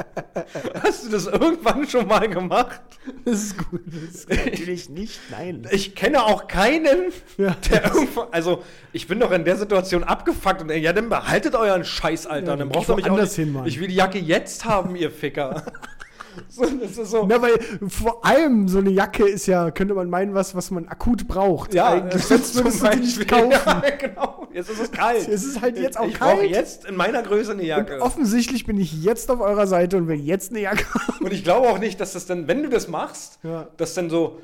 [0.81, 2.81] Hast du das irgendwann schon mal gemacht?
[3.25, 3.81] Das ist gut.
[3.87, 5.19] Das ist natürlich nicht.
[5.33, 5.67] Nein.
[5.73, 7.57] Ich kenne auch keinen, Ja.
[7.69, 8.21] der irgendwo.
[8.31, 8.63] Also,
[8.93, 12.53] ich bin doch in der Situation abgefuckt und ja, dann behaltet euren Scheiß, Alter.
[12.53, 13.67] Ja, dann braucht ihr mich nicht, hin, Mann.
[13.67, 15.65] Ich will die Jacke jetzt haben, ihr Ficker.
[16.49, 17.27] so, das ist so.
[17.29, 17.59] Na, weil
[17.89, 21.75] vor allem so eine Jacke ist ja, könnte man meinen, was, was man akut braucht.
[21.75, 23.51] Ja, Eigentlich, sonst würdest du die nicht kaufen.
[23.51, 24.49] Ja, genau.
[24.53, 25.27] Jetzt ist es kalt.
[25.29, 26.51] Es ist halt jetzt auch ich brauche kalt.
[26.51, 28.01] jetzt in meiner Größe eine Und Jacke.
[28.01, 31.25] offensichtlich bin ich jetzt auf eurer Seite und will jetzt eine Jacke haben.
[31.25, 33.69] Und ich glaube auch nicht, dass das dann, wenn du das machst, Ja.
[33.77, 34.41] dass dann so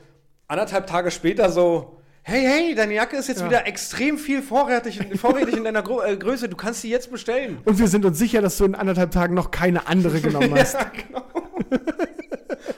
[0.49, 3.47] anderthalb Tage später so, hey, hey, deine Jacke ist jetzt Ja.
[3.47, 7.59] wieder extrem viel vorrätig, vorrätig in deiner Gro äh, Größe, du kannst sie jetzt bestellen.
[7.64, 10.74] Und wir sind uns sicher, dass du in anderthalb Tagen noch keine andere genommen hast.
[10.74, 11.22] Ja, genau.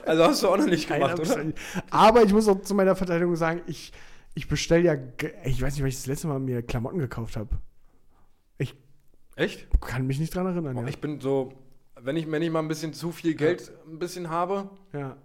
[0.07, 1.53] Also hast du auch noch nicht gemacht, Keine oder?
[1.91, 3.93] Aber ich muss auch zu meiner Verteidigung sagen, ich,
[4.35, 4.97] ich bestelle ja,
[5.45, 7.51] ich weiß nicht, weil ich das letzte Mal mir Klamotten gekauft habe.
[8.59, 8.75] Ich
[9.37, 9.69] Echt?
[9.81, 10.77] kann mich nicht dran erinnern.
[10.77, 10.87] Ja.
[10.87, 11.53] Ich bin so,
[12.01, 15.17] wenn ich, wenn ich mal ein bisschen zu viel Geld ein bisschen habe, ja.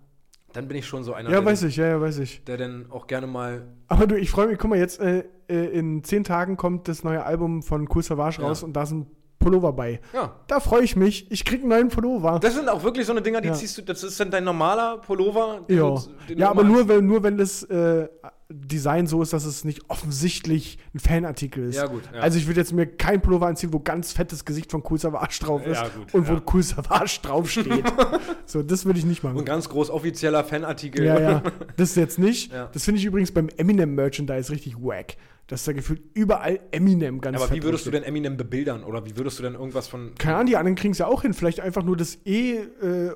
[0.54, 2.44] dann bin ich schon so einer, ja, der, weiß ich, ja, ja, weiß ich.
[2.46, 3.68] der dann auch gerne mal.
[3.88, 7.04] Aber du, ich freue mich, guck mal, jetzt äh, äh, in zehn Tagen kommt das
[7.04, 8.48] neue Album von Cool Savage Ja.
[8.48, 9.08] raus und da sind
[9.48, 10.02] Pullover bei.
[10.14, 10.36] Ja.
[10.48, 11.32] Da freue ich mich.
[11.32, 12.40] Ich krieg einen neuen Pullover.
[12.40, 13.54] Das sind auch wirklich so eine Dinger, die Ja.
[13.54, 15.62] ziehst du, das ist dann dein normaler Pullover.
[15.70, 15.96] Ja,
[16.36, 18.08] ja aber nur wenn, nur wenn das äh,
[18.50, 21.76] Design so ist, dass es nicht offensichtlich ein Fanartikel ist.
[21.76, 22.20] Ja, gut, ja.
[22.20, 25.40] Also ich würde jetzt mir kein Pullover anziehen, wo ganz fettes Gesicht von Cool Savage
[25.42, 26.42] drauf ist Ja, gut, und wo ja.
[26.54, 27.86] Cool Savage draufsteht.
[28.46, 29.38] so, das würde ich nicht machen.
[29.38, 31.06] Und ganz groß offizieller Fanartikel.
[31.06, 31.44] ja, ja,
[31.78, 32.52] das jetzt nicht.
[32.74, 35.16] Das finde ich übrigens beim Eminem-Merchandise richtig wack.
[35.48, 37.94] Dass da gefühlt überall Eminem ganz Aber wie würdest du draufsteht.
[37.94, 38.84] denn Eminem bebildern?
[38.84, 40.14] Oder wie würdest du denn irgendwas von.
[40.16, 41.34] Keine Ahnung, die anderen kriegen es ja auch hin.
[41.34, 43.16] Vielleicht einfach nur das E, äh,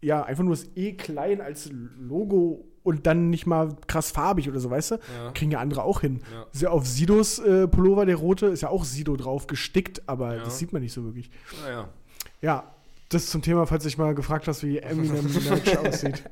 [0.00, 4.60] ja, einfach nur das E klein als Logo und dann nicht mal krass farbig oder
[4.60, 4.94] so, weißt du?
[4.94, 5.32] Ja.
[5.34, 6.20] Kriegen ja andere auch hin.
[6.32, 6.46] Ja.
[6.52, 10.36] Ist ja auf Sidos äh, Pullover, der rote, ist ja auch Sido drauf gestickt, aber
[10.36, 10.44] Ja.
[10.44, 11.30] das sieht man nicht so wirklich.
[11.62, 11.88] Naja.
[12.40, 12.72] Ja,
[13.08, 16.22] das zum Thema, falls dich mal gefragt hast, wie Eminem Merch aussieht.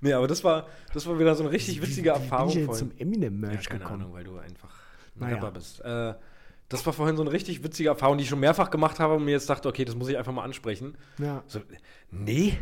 [0.00, 2.68] Nee, aber das war, das war wieder so eine richtig witzige Erfahrung Wie bin ich
[2.68, 4.02] jetzt zum Eminem Ja, Merch keine gekommen?
[4.02, 4.75] Ahnung, weil du einfach ein
[5.18, 5.50] Naja.
[5.50, 5.80] Bist.
[5.84, 6.14] Äh,
[6.68, 9.24] das war vorhin so eine richtig witzige Erfahrung, die ich schon mehrfach gemacht habe und
[9.24, 10.96] mir jetzt dachte, okay, das muss ich einfach mal ansprechen.
[11.18, 11.42] Ja.
[11.46, 11.60] So,
[12.10, 12.58] nee,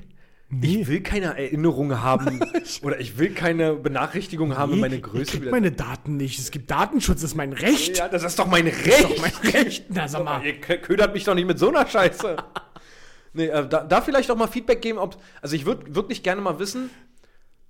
[0.51, 0.83] Nee.
[0.83, 2.39] ich will keine Erinnerung haben
[2.83, 5.51] oder ich will keine Benachrichtigung haben, wenn meine ich Größe krieg wieder.
[5.51, 6.39] meine Daten nicht.
[6.39, 7.97] Es gibt Datenschutz, das ist mein Recht.
[7.99, 9.05] ja, das ist doch mein Recht.
[9.05, 9.87] doch mein Recht.
[9.89, 10.45] Na, sag mal.
[10.45, 12.37] Ihr kö- ködert mich doch nicht mit so einer Scheiße.
[13.33, 15.17] nee, äh, da, da vielleicht auch mal Feedback geben, ob.
[15.41, 16.91] Also ich würde wirklich gerne mal wissen,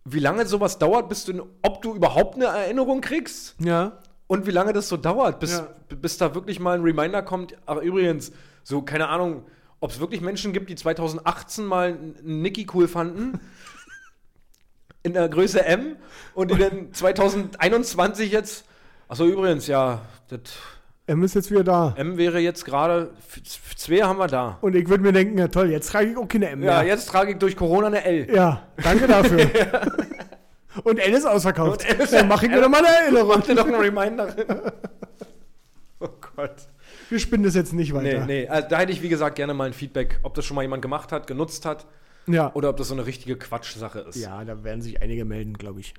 [0.05, 3.99] wie lange sowas dauert, bis du, ob du überhaupt eine Erinnerung kriegst Ja.
[4.27, 5.69] Und wie lange das so dauert, bis, Ja.
[6.01, 7.55] bis da wirklich mal ein Reminder kommt.
[7.67, 9.45] Ach, übrigens, so, keine Ahnung,
[9.81, 13.39] ob es wirklich Menschen gibt, die 2018 mal einen Nicky cool fanden.
[15.03, 15.97] In der Größe M
[16.35, 18.65] und die dann 2021 jetzt.
[19.07, 20.41] Achso, übrigens, ja, das
[21.07, 21.93] M ist jetzt wieder da.
[21.99, 23.11] M wäre jetzt gerade,
[23.77, 24.57] zwei haben wir da.
[24.63, 26.87] Und ich würde mir denken, ja toll, jetzt trage ich auch keine M Ja, mehr.
[26.87, 28.35] jetzt trage ich durch Corona eine L.
[28.35, 29.41] Ja, danke dafür.
[30.83, 31.85] Und L ist ausverkauft.
[31.99, 33.29] Und Dann mache ich mir noch mal eine Erinnerung.
[33.39, 34.35] Mach dir doch einen Reminder.
[36.01, 36.55] oh Gott.
[37.11, 38.27] Wir spinnen das jetzt nicht Nee, weiter.
[38.27, 40.63] nee, also da hätte ich wie gesagt gerne mal ein Feedback, ob das schon mal
[40.63, 41.87] jemand gemacht hat, genutzt hat
[42.27, 42.51] Ja.
[42.55, 44.17] oder ob das so eine richtige Quatschsache ist.
[44.17, 45.95] ja, da werden sich einige melden, glaube ich.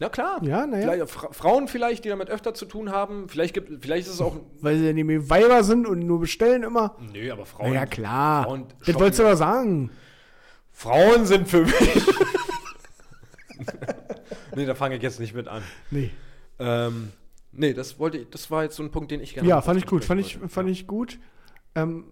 [0.00, 0.40] Ja, klar.
[0.42, 0.82] Ja, na ja.
[0.92, 3.28] Vielleicht, Fra Frauen vielleicht, die damit öfter zu tun haben.
[3.28, 4.36] Vielleicht, gibt, vielleicht ist es auch.
[4.60, 6.96] Weil sie ja nämlich Weiber sind und nur bestellen immer.
[7.12, 7.72] Nö, aber Frauen.
[7.74, 8.44] Ja, klar.
[8.44, 9.90] Frauen Das wolltest du aber sagen.
[10.72, 11.74] Frauen sind für mich.
[14.56, 15.62] nee, da fange ich jetzt nicht mit an.
[15.90, 16.10] Nee.
[16.58, 17.10] Ähm,
[17.52, 19.78] nee, das wollte ich, das war jetzt so ein Punkt, den ich gerne Ja, fand
[19.78, 20.04] ich gut.
[20.04, 20.48] Fand ich, wollte.
[20.52, 21.18] fand ich gut.
[21.74, 22.04] Ähm,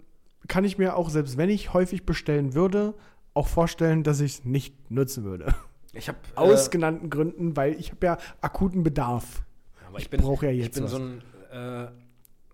[0.49, 2.95] kann ich mir auch, selbst wenn ich häufig bestellen würde,
[3.35, 5.55] auch vorstellen, dass ich es nicht nutzen würde.
[5.95, 9.43] Ich habe Aus genannten Gründen, weil ich habe ja akuten Bedarf.
[9.87, 10.91] aber ich ich bin, brauch ja ich jetzt bin was.
[10.91, 11.23] so ein,
[11.53, 11.89] äh,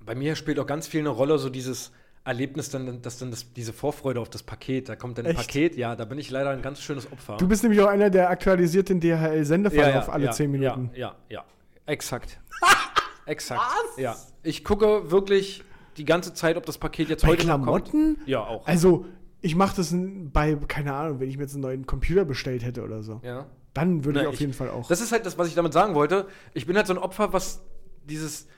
[0.05, 1.93] bei mir spielt auch ganz viel eine Rolle, so dieses
[2.29, 5.41] Erlebnis, dann, dass dann das, diese Vorfreude auf das Paket, da kommt dann ein Echt?
[5.41, 7.37] Paket, ja, da bin ich leider ein ganz schönes Opfer.
[7.39, 10.91] Du bist nämlich auch einer, der aktualisiert den DHL-Sendeverlauf alle ja, 10 Minuten.
[10.95, 11.45] Ja, ja, ja.
[11.87, 12.39] Exakt.
[13.27, 13.61] Exakt.
[13.97, 14.17] Ja.
[14.43, 15.65] Ich gucke wirklich
[15.97, 18.15] die ganze Zeit, ob das Paket jetzt Bei heute noch Klamotten?
[18.17, 18.29] kommt.
[18.29, 18.67] Ja, auch.
[18.67, 19.07] Also,
[19.41, 22.83] ich mache das bei, keine Ahnung, wenn ich mir jetzt einen neuen Computer bestellt hätte
[22.83, 23.21] oder so.
[23.25, 23.47] ja.
[23.75, 24.89] Dann würde Na, ich auf ich- jeden Fall auch.
[24.89, 26.27] Das ist halt das, was ich damit sagen wollte.
[26.53, 27.61] Ich bin halt so ein Opfer, was
[28.05, 28.49] dieses,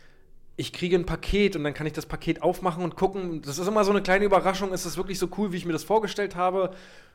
[0.60, 3.40] ich kriege ein Paket und dann kann ich das Paket aufmachen und gucken.
[3.40, 4.74] Das ist immer so eine kleine Überraschung.
[4.74, 6.72] Ist das wirklich so cool, wie ich mir das vorgestellt habe?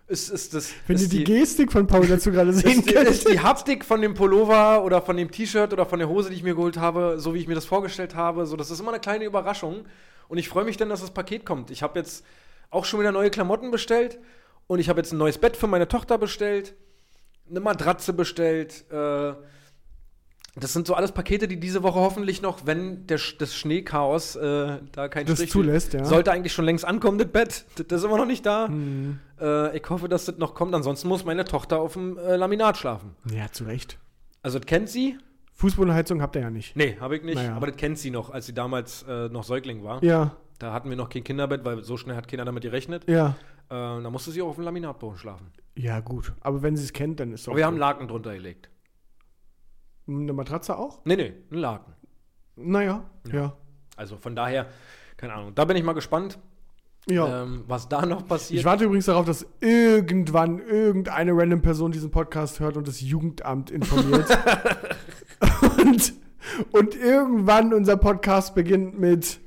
[0.08, 0.74] Ist, ist das.
[0.88, 3.08] wenn ihr ist die, Gestik von Paul dazu gerade sehen ist die, könnt.
[3.08, 6.36] ist die Haptik von dem Pullover oder von dem T-Shirt oder von der Hose, die
[6.36, 8.48] ich mir geholt habe, so wie ich mir das vorgestellt habe.
[8.48, 9.86] So, das ist immer eine kleine Überraschung.
[10.28, 11.70] Und ich freue mich dann, dass das Paket kommt.
[11.70, 12.26] Ich habe jetzt
[12.72, 14.18] auch schon wieder neue Klamotten bestellt
[14.66, 16.74] und ich habe jetzt ein neues Bett für meine Tochter bestellt,
[17.48, 18.86] eine Matratze bestellt.
[18.92, 19.34] Äh,
[20.56, 24.78] das sind so alles Pakete, die diese Woche hoffentlich noch, wenn der, das Schneechaos äh,
[24.92, 26.06] da kein Das Strich zulässt, ja.
[26.06, 27.66] sollte eigentlich schon längst ankommen, das Bett.
[27.76, 28.68] Das, das ist immer noch nicht da.
[28.68, 29.20] Mhm.
[29.40, 30.74] Äh, ich hoffe, dass das noch kommt.
[30.74, 33.16] Ansonsten muss meine Tochter auf dem äh, Laminat schlafen.
[33.32, 33.98] Ja, zu Recht.
[34.44, 35.18] Also, das kennt sie?
[35.54, 36.76] Fußbodenheizung habt ihr ja nicht.
[36.76, 37.36] Nee, habe ich nicht.
[37.36, 37.56] Naja.
[37.56, 40.04] Aber das kennt sie noch, als sie damals äh, noch Säugling war.
[40.04, 43.04] Ja, Da hatten wir noch kein Kinderbett, weil so schnell hat keiner damit gerechnet.
[43.08, 43.36] ja.
[43.68, 45.48] Äh, da musste sie auch auf dem Laminatboden schlafen.
[45.76, 46.34] Ja, gut.
[46.42, 47.52] Aber wenn sie es kennt, dann ist doch.
[47.54, 47.80] Aber wir haben gut.
[47.80, 48.70] Laken drunter gelegt.
[50.08, 51.00] Eine Matratze auch?
[51.06, 51.94] Nee, nee, ein Laken.
[52.56, 53.56] Naja, ja.
[53.98, 54.68] Also von daher,
[55.18, 55.56] keine Ahnung.
[55.56, 56.38] Da bin ich mal gespannt,
[57.08, 57.44] Ja.
[57.44, 58.60] ähm, was da noch passiert.
[58.60, 63.72] Ich warte übrigens darauf, dass irgendwann irgendeine random Person diesen Podcast hört und das Jugendamt
[63.72, 64.28] informiert.
[65.80, 66.14] und,
[66.72, 69.40] und irgendwann unser Podcast beginnt mit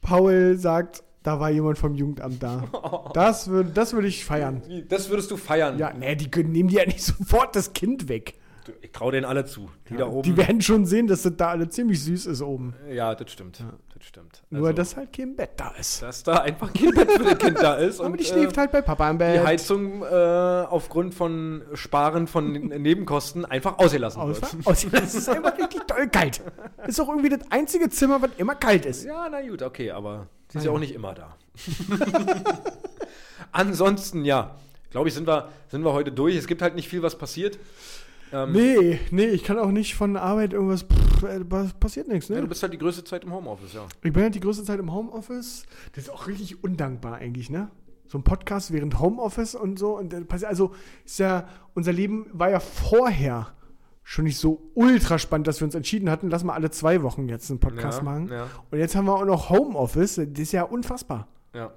[0.00, 2.64] Paul sagt, da war jemand vom Jugendamt da.
[3.14, 4.62] Das würde das würd ich feiern.
[4.88, 5.78] das würdest du feiern.
[5.78, 8.34] Ja, nee, die nehmen die ja nicht sofort das Kind weg.
[8.82, 9.70] Ich traue denen alle zu.
[9.88, 10.22] Die da oben.
[10.22, 12.74] Die werden schon sehen, dass das da alle ziemlich süß ist oben.
[12.90, 13.62] ja, das stimmt.
[13.94, 14.42] Das stimmt.
[14.50, 16.02] Nur, Also, dass halt kein Bett da ist.
[16.02, 17.98] dass da einfach kein Bett für das Kind da ist.
[18.00, 19.40] Aber und, die schläft äh, halt bei Papa im Bett.
[19.40, 24.66] die Heizung äh, aufgrund von Sparen von Nebenkosten einfach ausgelassen Aus, wird.
[24.66, 26.42] aus, das ist einfach richtig doll kalt.
[26.86, 29.04] Ist auch irgendwie das einzige Zimmer, was immer kalt ist.
[29.04, 30.76] Ja, na gut, okay, aber sie ist Ah, ja ja.
[30.76, 31.36] auch nicht immer da.
[33.52, 34.56] Ansonsten, ja,
[34.90, 36.36] glaube ich, sind wir, sind wir heute durch.
[36.36, 37.58] Es gibt halt nicht viel, was passiert.
[38.32, 40.82] Ähm, Nee, nee, ich kann auch nicht von Arbeit irgendwas.
[40.82, 42.48] Pff, äh, pa- passiert nichts, ja, du ne?
[42.48, 43.86] bist halt die größte Zeit im Homeoffice, ja.
[44.02, 45.64] Ich bin halt die größte Zeit im Homeoffice.
[45.94, 47.70] Das ist auch richtig undankbar eigentlich, ne?
[48.08, 49.96] So ein Podcast während Homeoffice und so.
[49.98, 50.14] Und
[50.44, 50.72] also
[51.04, 53.48] ist ja, unser Leben war ja vorher
[54.04, 57.28] schon nicht so ultra spannend, dass wir uns entschieden hatten, lass mal alle zwei Wochen
[57.28, 58.28] jetzt einen Podcast ja, machen.
[58.30, 60.16] Ja, Und jetzt haben wir auch noch Homeoffice.
[60.16, 61.26] Das ist ja unfassbar.
[61.54, 61.72] ja.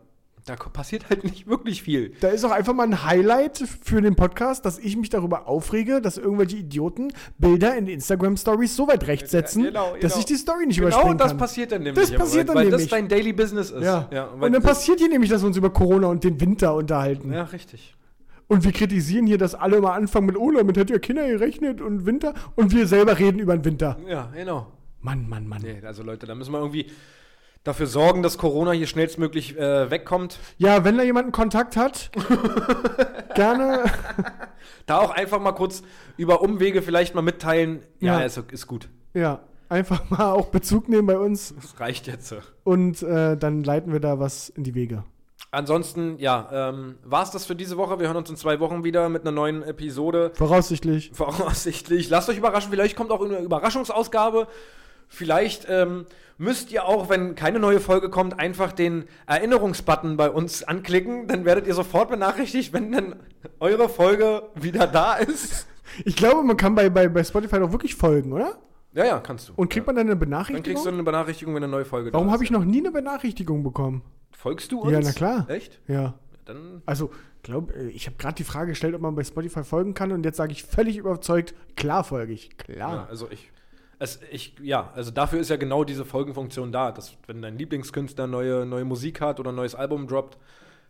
[0.50, 2.14] Da passiert halt nicht wirklich viel.
[2.22, 6.02] Da ist auch einfach mal ein Highlight für den Podcast, dass ich mich darüber aufrege,
[6.02, 10.18] dass irgendwelche Idioten Bilder in Instagram Stories so weit rechts setzen, Ja, genau, dass genau.
[10.20, 11.38] ich die Story nicht Genau überspringen das kann.
[11.38, 12.04] passiert dann nämlich.
[12.04, 12.90] Das aber, passiert weil, dann weil das nämlich.
[12.90, 13.84] dein Daily Business ist.
[13.84, 14.08] ja.
[14.12, 16.74] weil und dann das- passiert hier nämlich, dass wir uns über Corona und den Winter
[16.74, 17.32] unterhalten.
[17.32, 17.96] Ja, richtig.
[18.48, 21.82] Und wir kritisieren hier, dass alle mal anfangen mit, oh, damit hätte ja Kinder gerechnet
[21.82, 22.34] und Winter.
[22.56, 23.98] Und wir selber reden über den Winter.
[24.08, 24.66] Ja, genau.
[25.02, 25.62] Mann, Mann, Mann.
[25.62, 26.88] Nee, also Leute, da müssen wir irgendwie
[27.64, 30.40] dafür sorgen, dass Corona hier schnellstmöglich äh, wegkommt.
[30.58, 32.12] Ja, wenn da jemand einen Kontakt hat,
[33.36, 33.84] gerne.
[34.86, 35.84] Da auch einfach mal kurz
[36.18, 37.84] über Umwege vielleicht mal mitteilen.
[38.00, 38.26] Ja, Ja.
[38.26, 38.90] Ist, ist gut.
[39.14, 41.54] Ja, einfach mal auch Bezug nehmen bei uns.
[41.56, 42.34] Das reicht jetzt.
[42.64, 45.04] Und äh, dann leiten wir da was in die Wege.
[45.52, 48.00] Ansonsten, ja, ähm, war es das für diese Woche.
[48.00, 50.32] Wir hören uns in zwei Wochen wieder mit einer neuen Episode.
[50.36, 51.10] Voraussichtlich.
[51.14, 52.10] Voraussichtlich.
[52.10, 52.70] Lasst euch überraschen.
[52.70, 54.48] Vielleicht kommt auch eine Überraschungsausgabe.
[55.10, 56.06] Vielleicht ähm,
[56.38, 61.28] müsst ihr auch, wenn keine neue Folge kommt, einfach den Erinnerungsbutton bei uns anklicken.
[61.28, 63.16] Dann werdet ihr sofort benachrichtigt, wenn dann
[63.60, 65.68] eure Folge wieder da ist.
[66.06, 68.60] Ich glaube, man kann bei, bei, bei Spotify doch wirklich folgen, oder?
[68.94, 69.54] Ja, ja, kannst du.
[69.56, 70.64] Und kriegt man dann eine Dann Benachrichtigung?
[70.76, 72.50] kriegst du eine Benachrichtigung, wenn eine neue Folge Warum da habe ist.
[72.50, 74.04] ich noch nie eine Benachrichtigung bekommen?
[74.32, 74.92] Folgst du uns?
[74.92, 75.50] Ja, na klar.
[75.50, 75.80] Echt?
[75.88, 76.14] Ja.
[76.46, 77.10] Dann Also,
[77.42, 80.24] glaub, äh, ich habe gerade die Frage gestellt, ob man bei Spotify folgen kann und
[80.24, 82.52] jetzt sage ich völlig überzeugt, klar folge ich.
[82.68, 83.08] Ja, Klar.
[83.10, 83.52] also ich,
[84.00, 88.28] es, ich, ja, also dafür ist ja genau diese Folgenfunktion da, dass wenn dein Lieblingskünstler
[88.28, 90.38] neue, neue Musik hat oder ein neues Album droppt,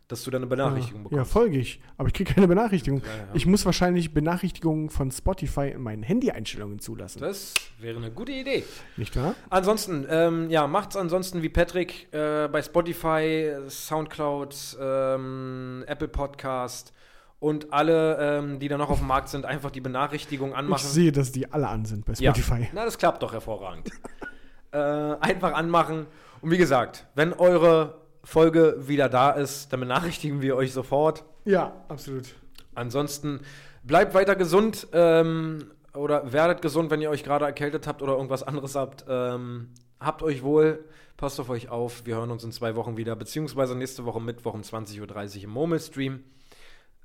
[0.07, 1.31] dass du dann eine Benachrichtigung Ja, bekommst.
[1.33, 1.81] folge ich.
[1.97, 3.01] Aber ich kriege keine Benachrichtigung.
[3.05, 3.27] ja.
[3.35, 7.19] Ich muss wahrscheinlich Benachrichtigungen von Spotify in meinen Handy-Einstellungen zulassen.
[7.19, 8.63] Das wäre eine gute Idee.
[8.97, 9.35] Nicht wahr?
[9.51, 16.91] Ansonsten, ähm, ja, macht's ansonsten wie Patrick äh, bei Spotify, Soundcloud, ähm, Apple Podcast
[17.39, 20.87] und alle, ähm, die da noch auf dem Markt sind, einfach die Benachrichtigung Ich anmachen.
[20.87, 22.61] sehe, dass die alle an sind bei Spotify.
[22.61, 22.67] Ja.
[22.73, 23.89] Na, das klappt doch hervorragend.
[24.71, 26.05] äh, einfach anmachen.
[26.41, 31.23] Und wie gesagt, wenn eure Folge wieder da ist, dann benachrichtigen wir euch sofort.
[31.45, 32.35] Ja, absolut.
[32.75, 33.39] Ansonsten
[33.83, 38.43] bleibt weiter gesund ähm, oder werdet gesund, wenn ihr euch gerade erkältet habt oder irgendwas
[38.43, 39.05] anderes habt.
[39.07, 39.69] Ähm,
[39.99, 40.83] habt euch wohl,
[41.17, 42.05] passt auf euch auf.
[42.05, 45.49] Wir hören uns in zwei Wochen wieder, beziehungsweise nächste Woche Mittwoch um 20.30 Uhr im
[45.51, 46.23] Murmel-Stream.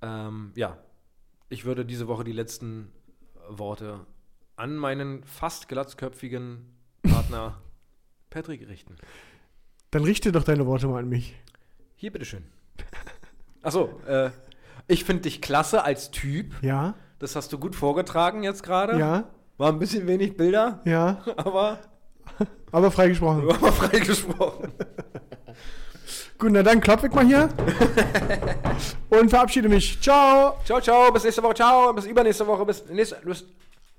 [0.04, 0.76] Ähm, ja,
[1.48, 2.92] ich würde diese Woche die letzten
[3.48, 4.00] Worte
[4.56, 6.66] an meinen fast glatzköpfigen
[7.02, 7.60] Partner
[8.30, 8.96] Patrick richten.
[9.90, 11.34] Dann richte doch deine Worte mal an mich.
[11.96, 12.44] Hier, bitteschön.
[13.62, 14.30] Achso, äh,
[14.88, 16.54] ich finde dich klasse als Typ.
[16.62, 16.94] Ja?
[17.18, 18.98] Das hast du gut vorgetragen jetzt gerade.
[18.98, 19.30] Ja?
[19.56, 21.22] War ein bisschen wenig Bilder, Ja?
[21.36, 21.78] aber
[22.72, 23.46] Aber freigesprochen.
[23.60, 24.72] war frei gesprochen.
[26.38, 27.48] Gut, na dann klopf ich mal hier.
[29.20, 30.00] Und verabschiede mich.
[30.00, 30.58] Ciao.
[30.64, 33.16] Ciao, ciao, bis nächste Woche, ciao, bis übernächste Woche, bis nächste.
[33.24, 33.44] Bis